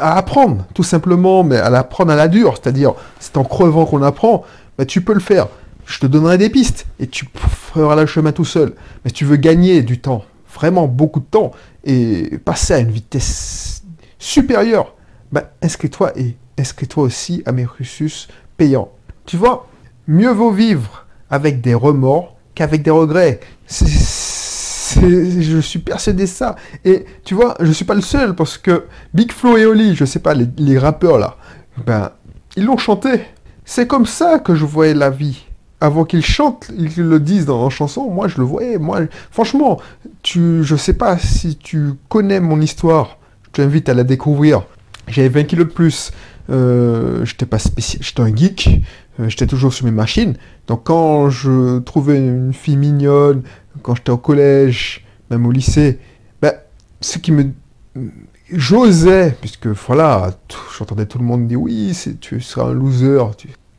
apprendre, 0.00 0.66
tout 0.74 0.82
simplement, 0.82 1.42
mais 1.42 1.56
à 1.56 1.70
l'apprendre 1.70 2.12
à 2.12 2.16
la 2.16 2.28
dure, 2.28 2.54
c'est-à-dire 2.62 2.92
c'est 3.18 3.38
en 3.38 3.44
crevant 3.44 3.86
qu'on 3.86 4.02
apprend, 4.02 4.44
bah, 4.76 4.84
tu 4.84 5.00
peux 5.00 5.14
le 5.14 5.20
faire. 5.20 5.48
Je 5.86 5.98
te 5.98 6.06
donnerai 6.06 6.36
des 6.36 6.50
pistes 6.50 6.86
et 7.00 7.06
tu 7.06 7.26
feras 7.34 7.96
le 7.96 8.04
chemin 8.04 8.32
tout 8.32 8.44
seul. 8.44 8.74
Mais 9.04 9.10
tu 9.10 9.24
veux 9.24 9.36
gagner 9.36 9.82
du 9.82 9.98
temps, 10.00 10.22
vraiment 10.54 10.86
beaucoup 10.86 11.20
de 11.20 11.24
temps, 11.24 11.52
et 11.84 12.38
passer 12.44 12.74
à 12.74 12.78
une 12.78 12.90
vitesse 12.90 13.82
supérieure, 14.18 14.94
bah, 15.32 15.52
inscris-toi 15.62 16.12
et 16.18 16.36
inscris-toi 16.58 17.04
aussi 17.04 17.42
à 17.46 17.52
mes 17.52 17.64
cursus 17.64 18.28
payants. 18.58 18.90
Tu 19.24 19.38
vois, 19.38 19.66
mieux 20.06 20.30
vaut 20.30 20.52
vivre 20.52 21.06
avec 21.30 21.62
des 21.62 21.74
remords 21.74 22.36
qu'avec 22.54 22.82
des 22.82 22.90
regrets. 22.90 23.40
Je 24.94 25.58
suis 25.60 25.78
persuadé 25.78 26.24
de 26.24 26.28
ça. 26.28 26.56
Et 26.84 27.04
tu 27.24 27.34
vois, 27.34 27.56
je 27.60 27.72
suis 27.72 27.84
pas 27.84 27.94
le 27.94 28.00
seul 28.00 28.34
parce 28.34 28.58
que 28.58 28.84
Big 29.14 29.32
Flo 29.32 29.56
et 29.56 29.66
Oli, 29.66 29.94
je 29.94 30.04
sais 30.04 30.20
pas, 30.20 30.34
les, 30.34 30.78
rappeurs 30.78 31.18
là, 31.18 31.36
ben, 31.86 32.10
ils 32.56 32.64
l'ont 32.64 32.76
chanté. 32.76 33.20
C'est 33.64 33.86
comme 33.86 34.06
ça 34.06 34.38
que 34.38 34.54
je 34.54 34.64
voyais 34.64 34.94
la 34.94 35.10
vie. 35.10 35.44
Avant 35.80 36.04
qu'ils 36.04 36.24
chantent, 36.24 36.70
ils 36.76 36.96
le 36.96 37.20
disent 37.20 37.46
dans 37.46 37.60
leur 37.60 37.70
chanson, 37.70 38.10
moi 38.10 38.26
je 38.26 38.38
le 38.38 38.44
voyais. 38.44 38.78
Moi, 38.78 39.02
franchement, 39.30 39.80
tu, 40.22 40.64
je 40.64 40.74
sais 40.74 40.94
pas 40.94 41.18
si 41.18 41.56
tu 41.56 41.92
connais 42.08 42.40
mon 42.40 42.60
histoire. 42.60 43.18
Je 43.44 43.62
t'invite 43.62 43.88
à 43.88 43.94
la 43.94 44.04
découvrir. 44.04 44.62
J'avais 45.06 45.28
20 45.28 45.44
kilos 45.44 45.66
de 45.68 45.72
plus. 45.72 46.12
Euh, 46.50 47.24
j'étais 47.24 47.46
pas 47.46 47.58
spécial, 47.58 48.02
j'étais 48.02 48.22
un 48.22 48.34
geek. 48.34 48.82
Euh, 49.20 49.28
j'étais 49.28 49.46
toujours 49.46 49.72
sur 49.72 49.84
mes 49.84 49.90
machines. 49.90 50.34
Donc 50.66 50.84
quand 50.84 51.30
je 51.30 51.78
trouvais 51.80 52.18
une 52.18 52.52
fille 52.52 52.76
mignonne, 52.76 53.42
quand 53.82 53.94
j'étais 53.94 54.10
au 54.10 54.18
collège, 54.18 55.04
même 55.30 55.46
au 55.46 55.52
lycée, 55.52 55.98
ben, 56.40 56.52
ce 57.00 57.18
qui 57.18 57.32
me... 57.32 57.50
J'osais, 58.50 59.36
puisque 59.40 59.66
voilà, 59.66 60.30
j'entendais 60.76 61.04
tout 61.04 61.18
le 61.18 61.24
monde 61.24 61.46
dire 61.46 61.60
oui, 61.60 61.94
tu 62.20 62.40
seras 62.40 62.68
un 62.68 62.72
loser. 62.72 63.22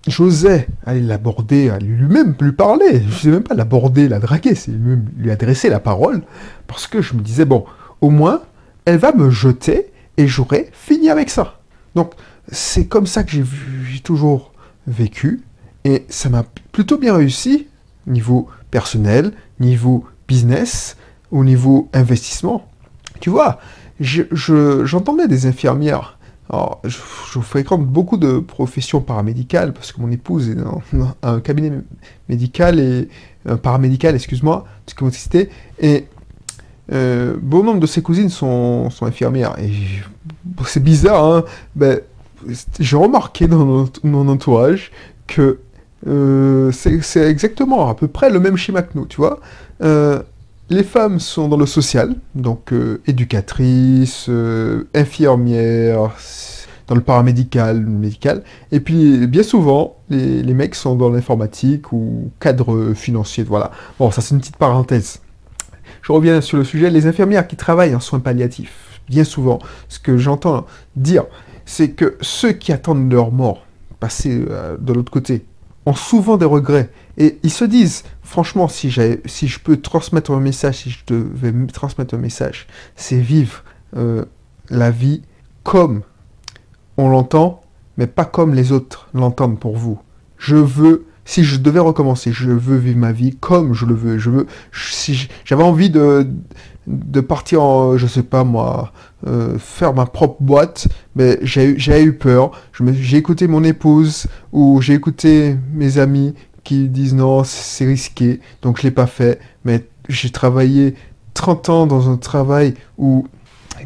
J'osais 0.07 0.67
aller 0.85 1.01
l'aborder, 1.01 1.69
aller 1.69 1.88
lui-même 1.88 2.35
lui 2.39 2.51
parler. 2.51 3.01
Je 3.01 3.07
ne 3.07 3.12
sais 3.12 3.29
même 3.29 3.43
pas 3.43 3.55
l'aborder, 3.55 4.07
la 4.07 4.19
draguer, 4.19 4.53
c'est 4.53 4.71
lui, 4.71 4.97
lui 5.17 5.31
adresser 5.31 5.69
la 5.69 5.79
parole. 5.79 6.21
Parce 6.67 6.85
que 6.85 7.01
je 7.01 7.15
me 7.15 7.21
disais, 7.21 7.45
bon, 7.45 7.65
au 8.01 8.12
moins, 8.12 8.41
elle 8.85 8.97
va 8.97 9.12
me 9.12 9.29
jeter 9.29 9.91
et 10.17 10.27
j'aurai 10.27 10.69
fini 10.71 11.09
avec 11.09 11.29
ça. 11.29 11.59
Donc, 11.95 12.13
c'est 12.51 12.85
comme 12.85 13.07
ça 13.07 13.23
que 13.23 13.31
j'ai 13.31 13.99
toujours 14.01 14.53
vécu 14.88 15.41
et 15.83 16.05
ça 16.09 16.29
m'a 16.29 16.43
plutôt 16.71 16.97
bien 16.97 17.15
réussi 17.15 17.67
niveau 18.07 18.49
personnel, 18.71 19.34
niveau 19.60 20.05
business, 20.27 20.97
au 21.32 21.43
niveau 21.43 21.89
investissement. 21.93 22.67
Tu 23.19 23.29
vois, 23.29 23.60
j'entendais 23.99 25.27
des 25.27 25.45
infirmières. 25.45 26.17
Alors, 26.49 26.82
je, 26.84 26.97
fréquente 27.39 27.86
beaucoup 27.86 28.17
de 28.17 28.39
professions 28.39 29.01
paramédicales 29.01 29.71
parce 29.73 29.91
que 29.91 30.01
mon 30.01 30.10
épouse 30.12 30.49
est 30.49 30.55
dans, 30.55 30.82
un 31.21 31.39
cabinet 31.41 31.71
médical 32.27 32.79
et 32.79 33.08
un 33.45 33.58
paramédical, 33.58 34.15
excuse-moi, 34.15 34.65
cité, 35.12 35.49
et 35.79 36.08
euh, 36.91 37.36
bon 37.39 37.63
nombre 37.63 37.79
de 37.79 37.86
ses 37.86 38.01
cousines 38.01 38.29
sont, 38.29 38.89
sont 38.89 39.05
infirmières. 39.05 39.55
Et 39.60 39.71
c'est 40.65 40.84
bizarre, 40.84 41.23
hein, 41.23 41.43
ben, 41.75 41.99
j'ai 42.79 42.97
remarqué 42.97 43.47
dans 43.47 43.88
mon 44.03 44.27
entourage 44.27 44.91
que 45.27 45.60
euh, 46.07 46.71
c'est 46.71 47.29
exactement 47.29 47.89
à 47.89 47.95
peu 47.95 48.07
près 48.07 48.29
le 48.29 48.39
même 48.39 48.57
schéma 48.57 48.81
que 48.81 48.97
nous, 48.97 49.05
tu 49.05 49.17
vois. 49.17 49.39
Euh, 49.83 50.21
les 50.69 50.83
femmes 50.83 51.19
sont 51.19 51.47
dans 51.47 51.57
le 51.57 51.65
social, 51.65 52.15
donc 52.35 52.71
euh, 52.73 53.01
éducatrices, 53.07 54.29
infirmières, 54.93 56.12
dans 56.88 56.95
le 56.95 57.01
paramédical, 57.01 57.81
médical. 57.81 58.43
Et 58.71 58.79
puis, 58.79 59.27
bien 59.27 59.43
souvent, 59.43 59.97
les, 60.09 60.43
les 60.43 60.53
mecs 60.53 60.75
sont 60.75 60.95
dans 60.95 61.09
l'informatique 61.09 61.91
ou 61.91 62.31
cadre 62.39 62.93
financier, 62.93 63.43
voilà. 63.43 63.71
Bon, 63.97 64.12
ça 64.12 64.21
c'est 64.21 64.35
une 64.35 64.41
petite 64.41 64.57
parenthèse. 64.57 65.19
Je 66.01 66.12
reviens 66.12 66.39
sur 66.41 66.57
le 66.57 66.63
sujet, 66.63 66.89
les 66.89 67.07
infirmières 67.07 67.47
qui 67.47 67.55
travaillent 67.55 67.95
en 67.95 67.99
soins 67.99 68.19
palliatifs, 68.19 69.01
bien 69.09 69.23
souvent, 69.23 69.59
ce 69.89 69.99
que 69.99 70.17
j'entends 70.17 70.65
dire, 70.95 71.25
c'est 71.65 71.91
que 71.91 72.17
ceux 72.21 72.51
qui 72.51 72.71
attendent 72.71 73.12
leur 73.12 73.31
mort, 73.31 73.65
passer 73.99 74.39
de 74.79 74.93
l'autre 74.93 75.12
côté, 75.12 75.45
ont 75.86 75.94
souvent 75.94 76.38
des 76.38 76.46
regrets. 76.46 76.89
Et 77.18 77.39
ils 77.44 77.52
se 77.52 77.65
disent, 77.65 78.04
franchement, 78.22 78.68
si, 78.68 78.94
si 79.26 79.48
je 79.48 79.60
peux 79.60 79.78
transmettre 79.78 80.32
un 80.32 80.39
message, 80.39 80.78
si 80.78 80.89
je 80.89 81.00
devais 81.08 81.54
transmettre 81.68 82.13
un 82.13 82.20
message, 82.20 82.68
c'est 82.96 83.20
vivre 83.20 83.63
euh, 83.96 84.26
la 84.70 84.92
vie 84.92 85.22
comme 85.63 86.02
on 86.98 87.10
l'entend, 87.10 87.62
mais 87.98 88.08
pas 88.08 88.26
comme 88.26 88.54
les 88.54 88.72
autres 88.72 89.10
l'entendent 89.13 89.60
pour 89.60 89.78
vous. 89.78 90.00
Je 90.38 90.56
veux, 90.56 91.06
si 91.26 91.44
je 91.44 91.58
devais 91.58 91.80
recommencer, 91.80 92.32
je 92.32 92.52
veux 92.52 92.78
vivre 92.78 92.98
ma 92.98 93.12
vie 93.12 93.36
comme 93.36 93.74
je 93.74 93.86
le 93.86 93.94
veux. 93.94 94.18
Je 94.18 94.30
veux, 94.30 94.48
si 94.72 95.28
j'avais 95.44 95.63
envie 95.63 95.89
de, 95.89 96.28
de 96.89 97.21
partir 97.21 97.62
en, 97.62 97.97
je 97.97 98.08
sais 98.08 98.23
pas 98.23 98.43
moi, 98.43 98.91
euh, 99.28 99.58
faire 99.60 99.93
ma 99.93 100.06
propre 100.06 100.41
boîte, 100.41 100.88
mais 101.15 101.38
j'ai 101.43 102.04
eu 102.04 102.13
peur. 102.13 102.52
J'ai 102.73 103.17
écouté 103.17 103.47
mon 103.47 103.63
épouse 103.63 104.28
ou 104.52 104.82
j'ai 104.82 104.95
écouté 104.95 105.56
mes 105.73 105.99
amis 105.99 106.34
qui 106.63 106.89
disent 106.89 107.13
non, 107.13 107.43
c'est 107.43 107.86
risqué, 107.86 108.41
donc 108.62 108.80
je 108.80 108.84
l'ai 108.84 108.91
pas 108.91 109.08
fait. 109.08 109.39
Mais 109.65 109.86
j'ai 110.10 110.32
travaillé 110.32 110.95
30 111.36 111.69
ans 111.69 111.88
dans 111.88 112.10
un 112.10 112.17
travail 112.17 112.73
où 112.97 113.28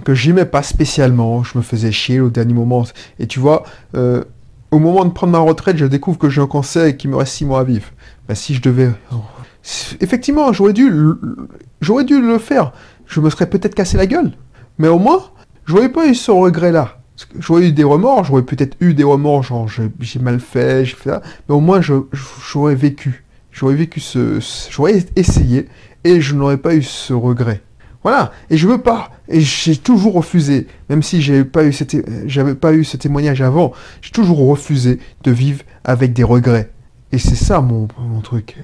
que 0.03 0.15
j'aimais 0.15 0.45
pas 0.45 0.63
spécialement, 0.63 1.43
je 1.43 1.57
me 1.57 1.63
faisais 1.63 1.91
chier 1.91 2.19
au 2.19 2.29
dernier 2.29 2.53
moment. 2.53 2.83
Et 3.19 3.27
tu 3.27 3.39
vois, 3.39 3.63
euh, 3.95 4.23
au 4.71 4.79
moment 4.79 5.05
de 5.05 5.11
prendre 5.11 5.33
ma 5.33 5.39
retraite, 5.39 5.77
je 5.77 5.85
découvre 5.85 6.17
que 6.17 6.29
j'ai 6.29 6.41
un 6.41 6.47
cancer 6.47 6.85
et 6.85 6.97
qu'il 6.97 7.11
me 7.11 7.15
reste 7.15 7.33
6 7.33 7.45
mois 7.45 7.59
à 7.59 7.63
vivre. 7.63 7.89
Ben, 8.27 8.33
si 8.33 8.55
je 8.55 8.61
devais... 8.61 8.89
Effectivement, 10.01 10.51
j'aurais 10.51 10.73
dû, 10.73 10.91
j'aurais 11.79 12.03
dû 12.03 12.19
le 12.19 12.37
faire. 12.37 12.73
Je 13.05 13.19
me 13.19 13.29
serais 13.29 13.49
peut-être 13.49 13.75
cassé 13.75 13.97
la 13.97 14.05
gueule. 14.05 14.31
Mais 14.77 14.87
au 14.87 14.99
moins, 14.99 15.23
j'aurais 15.65 15.89
pas 15.89 16.07
eu 16.07 16.15
ce 16.15 16.31
regret-là. 16.31 16.99
J'aurais 17.39 17.67
eu 17.67 17.71
des 17.71 17.83
remords, 17.83 18.23
j'aurais 18.25 18.41
peut-être 18.41 18.75
eu 18.79 18.93
des 18.93 19.03
remords, 19.03 19.43
genre 19.43 19.67
j'ai 19.67 20.19
mal 20.19 20.39
fait, 20.39 20.83
j'ai 20.83 20.95
fait 20.95 21.11
ça, 21.11 21.21
mais 21.47 21.55
au 21.55 21.59
moins 21.59 21.79
j'aurais 21.81 22.75
vécu. 22.75 23.23
J'aurais 23.51 23.75
vécu 23.75 23.99
ce, 23.99 24.39
J'aurais 24.71 25.05
essayé 25.15 25.67
et 26.03 26.21
je 26.21 26.33
n'aurais 26.33 26.57
pas 26.57 26.73
eu 26.73 26.81
ce 26.81 27.13
regret. 27.13 27.61
Voilà, 28.01 28.33
et 28.49 28.57
je 28.57 28.67
veux 28.67 28.81
pas, 28.81 29.11
et 29.29 29.39
j'ai 29.39 29.77
toujours 29.77 30.15
refusé, 30.15 30.67
même 30.89 31.01
si 31.01 31.21
j'avais 31.21 31.45
pas 31.45 31.63
eu 31.63 32.55
pas 32.55 32.73
eu 32.73 32.83
ce 32.83 32.97
témoignage 32.97 33.41
avant, 33.41 33.71
j'ai 34.01 34.11
toujours 34.11 34.45
refusé 34.45 34.99
de 35.23 35.31
vivre 35.31 35.63
avec 35.85 36.11
des 36.11 36.23
regrets. 36.23 36.71
Et 37.13 37.19
c'est 37.19 37.35
ça 37.35 37.61
mon 37.61 37.87
truc. 38.21 38.57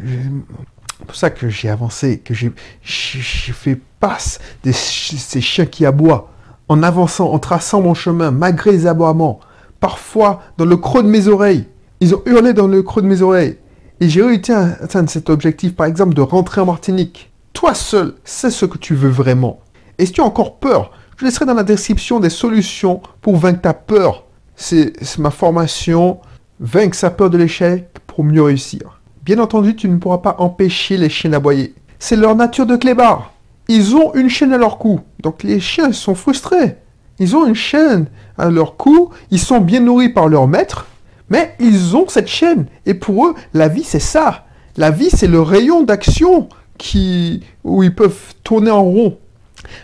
C'est 0.99 1.05
pour 1.05 1.15
ça 1.15 1.29
que 1.29 1.49
j'ai 1.49 1.69
avancé, 1.69 2.19
que 2.19 2.33
j'ai 2.33 2.51
fait 2.83 3.79
passe 3.99 4.39
de 4.63 4.71
ces 4.71 5.41
chiens 5.41 5.65
qui 5.65 5.85
aboient 5.85 6.31
en 6.67 6.83
avançant, 6.83 7.31
en 7.31 7.39
traçant 7.39 7.81
mon 7.81 7.93
chemin, 7.93 8.31
malgré 8.31 8.71
les 8.71 8.85
aboiements, 8.85 9.39
parfois 9.79 10.41
dans 10.57 10.65
le 10.65 10.77
creux 10.77 11.01
de 11.01 11.07
mes 11.07 11.27
oreilles. 11.27 11.65
Ils 11.99 12.13
ont 12.15 12.21
hurlé 12.25 12.53
dans 12.53 12.67
le 12.67 12.83
creux 12.83 13.01
de 13.01 13.07
mes 13.07 13.21
oreilles. 13.21 13.57
Et 13.99 14.07
j'ai 14.07 14.21
réussi 14.21 14.51
à 14.51 14.77
atteindre 14.81 15.09
cet 15.09 15.29
objectif, 15.29 15.75
par 15.75 15.87
exemple, 15.87 16.13
de 16.13 16.21
rentrer 16.21 16.61
en 16.61 16.65
Martinique. 16.65 17.31
Toi 17.53 17.73
seul, 17.73 18.13
c'est 18.23 18.51
ce 18.51 18.65
que 18.65 18.77
tu 18.77 18.95
veux 18.95 19.09
vraiment. 19.09 19.59
Et 19.97 20.05
si 20.05 20.13
tu 20.13 20.21
as 20.21 20.25
encore 20.25 20.59
peur, 20.59 20.91
je 21.17 21.25
laisserai 21.25 21.45
dans 21.45 21.53
la 21.53 21.63
description 21.63 22.19
des 22.19 22.29
solutions 22.29 23.01
pour 23.21 23.35
vaincre 23.35 23.61
ta 23.61 23.73
peur. 23.73 24.25
C'est 24.55 24.93
ma 25.17 25.31
formation, 25.31 26.19
vaincre 26.59 26.95
sa 26.95 27.09
peur 27.09 27.29
de 27.29 27.37
l'échec 27.37 27.89
pour 28.07 28.23
mieux 28.23 28.43
réussir. 28.43 28.98
Bien 29.29 29.37
entendu, 29.37 29.75
tu 29.75 29.87
ne 29.87 29.97
pourras 29.97 30.17
pas 30.17 30.37
empêcher 30.39 30.97
les 30.97 31.07
chiens 31.07 31.29
d'aboyer. 31.29 31.75
C'est 31.99 32.15
leur 32.15 32.35
nature 32.35 32.65
de 32.65 32.75
clébard 32.75 33.31
ils 33.67 33.95
ont 33.95 34.15
une 34.15 34.27
chaîne 34.27 34.53
à 34.53 34.57
leur 34.57 34.79
cou. 34.79 35.01
Donc 35.21 35.43
les 35.43 35.59
chiens 35.59 35.91
sont 35.91 36.15
frustrés. 36.15 36.77
Ils 37.19 37.35
ont 37.35 37.45
une 37.45 37.53
chaîne 37.53 38.07
à 38.39 38.49
leur 38.49 38.75
cou, 38.75 39.11
ils 39.29 39.39
sont 39.39 39.59
bien 39.59 39.81
nourris 39.81 40.09
par 40.09 40.29
leur 40.29 40.47
maître, 40.47 40.87
mais 41.29 41.53
ils 41.59 41.95
ont 41.95 42.07
cette 42.07 42.27
chaîne. 42.27 42.65
Et 42.87 42.95
pour 42.95 43.27
eux, 43.27 43.35
la 43.53 43.67
vie, 43.67 43.83
c'est 43.83 43.99
ça. 43.99 44.45
La 44.77 44.89
vie, 44.89 45.11
c'est 45.11 45.27
le 45.27 45.43
rayon 45.43 45.83
d'action 45.83 46.49
qui... 46.79 47.43
où 47.63 47.83
ils 47.83 47.93
peuvent 47.93 48.33
tourner 48.43 48.71
en 48.71 48.81
rond. 48.81 49.19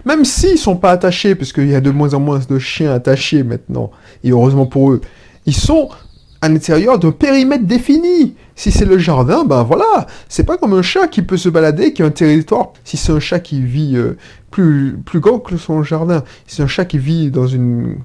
Même 0.06 0.26
s'ils 0.26 0.58
sont 0.58 0.78
pas 0.78 0.90
attachés, 0.90 1.36
parce 1.36 1.54
qu'il 1.54 1.70
y 1.70 1.76
a 1.76 1.82
de 1.82 1.92
moins 1.92 2.16
en 2.16 2.20
moins 2.20 2.40
de 2.40 2.58
chiens 2.58 2.94
attachés 2.94 3.44
maintenant, 3.44 3.92
et 4.24 4.32
heureusement 4.32 4.66
pour 4.66 4.92
eux, 4.92 5.02
ils 5.46 5.56
sont 5.56 5.90
à 6.46 6.50
l'intérieur 6.50 7.00
d'un 7.00 7.12
périmètre 7.12 7.66
défini. 7.66 8.36
Si 8.56 8.72
c'est 8.72 8.86
le 8.86 9.00
jardin, 9.00 9.44
ben 9.44 9.64
voilà, 9.64 10.06
c'est 10.30 10.44
pas 10.44 10.58
comme 10.58 10.74
un 10.74 10.84
chat 10.84 11.08
qui 11.08 11.24
peut 11.24 11.38
se 11.38 11.50
balader, 11.50 11.92
qui 11.92 12.04
a 12.04 12.06
un 12.06 12.12
territoire. 12.12 12.74
Si 12.84 12.98
c'est 12.98 13.12
un 13.12 13.20
chat 13.20 13.40
qui 13.40 13.62
vit 13.62 13.96
euh, 13.96 14.16
plus, 14.52 14.96
plus 15.04 15.20
grand 15.20 15.40
que 15.40 15.58
son 15.58 15.82
jardin, 15.82 16.24
si 16.46 16.58
c'est 16.58 16.64
un 16.64 16.68
chat 16.68 16.86
qui 16.86 17.00
vit 17.00 17.32
dans 17.32 17.48
une, 17.48 17.98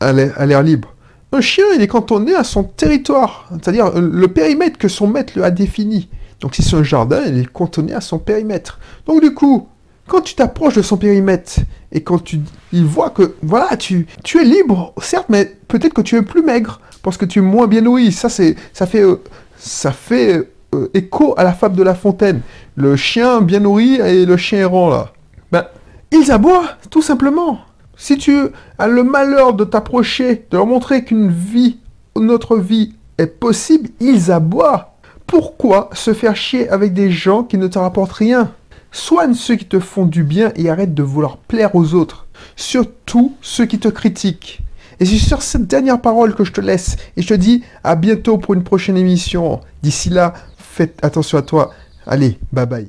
à 0.00 0.12
l'air 0.12 0.62
libre. 0.62 0.94
Un 1.32 1.42
chien, 1.42 1.64
il 1.76 1.82
est 1.82 1.86
cantonné 1.86 2.34
à 2.34 2.44
son 2.44 2.64
territoire, 2.64 3.48
c'est-à-dire 3.50 3.86
euh, 3.94 4.00
le 4.00 4.28
périmètre 4.28 4.78
que 4.78 4.88
son 4.88 5.06
maître 5.06 5.34
lui 5.36 5.44
a 5.44 5.50
défini. 5.50 6.08
Donc 6.40 6.54
si 6.54 6.62
c'est 6.62 6.76
un 6.76 6.82
jardin, 6.82 7.20
il 7.26 7.38
est 7.38 7.52
cantonné 7.52 7.92
à 7.92 8.00
son 8.00 8.18
périmètre. 8.18 8.80
Donc 9.06 9.20
du 9.20 9.34
coup, 9.34 9.68
quand 10.08 10.22
tu 10.22 10.34
t'approches 10.34 10.74
de 10.76 10.82
son 10.82 10.96
périmètre 10.96 11.60
et 11.92 12.02
quand 12.02 12.24
tu, 12.24 12.40
il 12.72 12.84
voit 12.84 13.10
que 13.10 13.34
voilà, 13.42 13.76
tu, 13.76 14.06
tu 14.24 14.40
es 14.40 14.44
libre, 14.44 14.94
certes, 15.00 15.26
mais 15.28 15.54
peut-être 15.68 15.92
que 15.92 16.00
tu 16.00 16.16
es 16.16 16.22
plus 16.22 16.42
maigre 16.42 16.80
parce 17.02 17.16
que 17.16 17.24
tu 17.24 17.38
es 17.38 17.42
moins 17.42 17.66
bien 17.66 17.80
nourri. 17.80 18.12
Ça, 18.12 18.28
c'est, 18.28 18.56
ça 18.72 18.86
fait, 18.86 19.02
euh, 19.02 19.22
ça 19.56 19.92
fait 19.92 20.48
euh, 20.74 20.88
écho 20.94 21.34
à 21.36 21.44
la 21.44 21.52
fable 21.52 21.76
de 21.76 21.82
La 21.82 21.94
Fontaine. 21.94 22.40
Le 22.76 22.96
chien 22.96 23.40
bien 23.40 23.60
nourri 23.60 23.94
et 23.96 24.26
le 24.26 24.36
chien 24.36 24.60
errant 24.60 24.88
là. 24.88 25.12
Ben, 25.52 25.66
ils 26.12 26.30
aboient, 26.30 26.76
tout 26.90 27.02
simplement. 27.02 27.60
Si 27.96 28.16
tu 28.16 28.34
as 28.78 28.88
le 28.88 29.02
malheur 29.02 29.52
de 29.52 29.64
t'approcher, 29.64 30.46
de 30.50 30.56
leur 30.56 30.66
montrer 30.66 31.04
qu'une 31.04 31.30
vie, 31.30 31.78
notre 32.16 32.56
vie 32.56 32.94
est 33.18 33.26
possible, 33.26 33.90
ils 34.00 34.30
aboient. 34.30 34.94
Pourquoi 35.26 35.90
se 35.92 36.14
faire 36.14 36.34
chier 36.34 36.68
avec 36.70 36.94
des 36.94 37.10
gens 37.10 37.44
qui 37.44 37.58
ne 37.58 37.68
te 37.68 37.78
rapportent 37.78 38.12
rien? 38.12 38.52
Soigne 38.90 39.34
ceux 39.34 39.54
qui 39.54 39.66
te 39.66 39.78
font 39.78 40.06
du 40.06 40.24
bien 40.24 40.50
et 40.56 40.70
arrête 40.70 40.94
de 40.94 41.02
vouloir 41.02 41.36
plaire 41.36 41.74
aux 41.76 41.94
autres. 41.94 42.26
Surtout 42.56 43.34
ceux 43.40 43.66
qui 43.66 43.78
te 43.78 43.88
critiquent. 43.88 44.62
Et 45.00 45.06
c'est 45.06 45.16
sur 45.18 45.42
cette 45.42 45.66
dernière 45.66 46.00
parole 46.00 46.34
que 46.34 46.44
je 46.44 46.52
te 46.52 46.60
laisse 46.60 46.96
et 47.16 47.22
je 47.22 47.28
te 47.28 47.34
dis 47.34 47.64
à 47.82 47.96
bientôt 47.96 48.38
pour 48.38 48.54
une 48.54 48.62
prochaine 48.62 48.98
émission. 48.98 49.60
D'ici 49.82 50.10
là, 50.10 50.34
faites 50.58 50.98
attention 51.02 51.38
à 51.38 51.42
toi. 51.42 51.72
Allez, 52.06 52.38
bye 52.52 52.66
bye. 52.66 52.88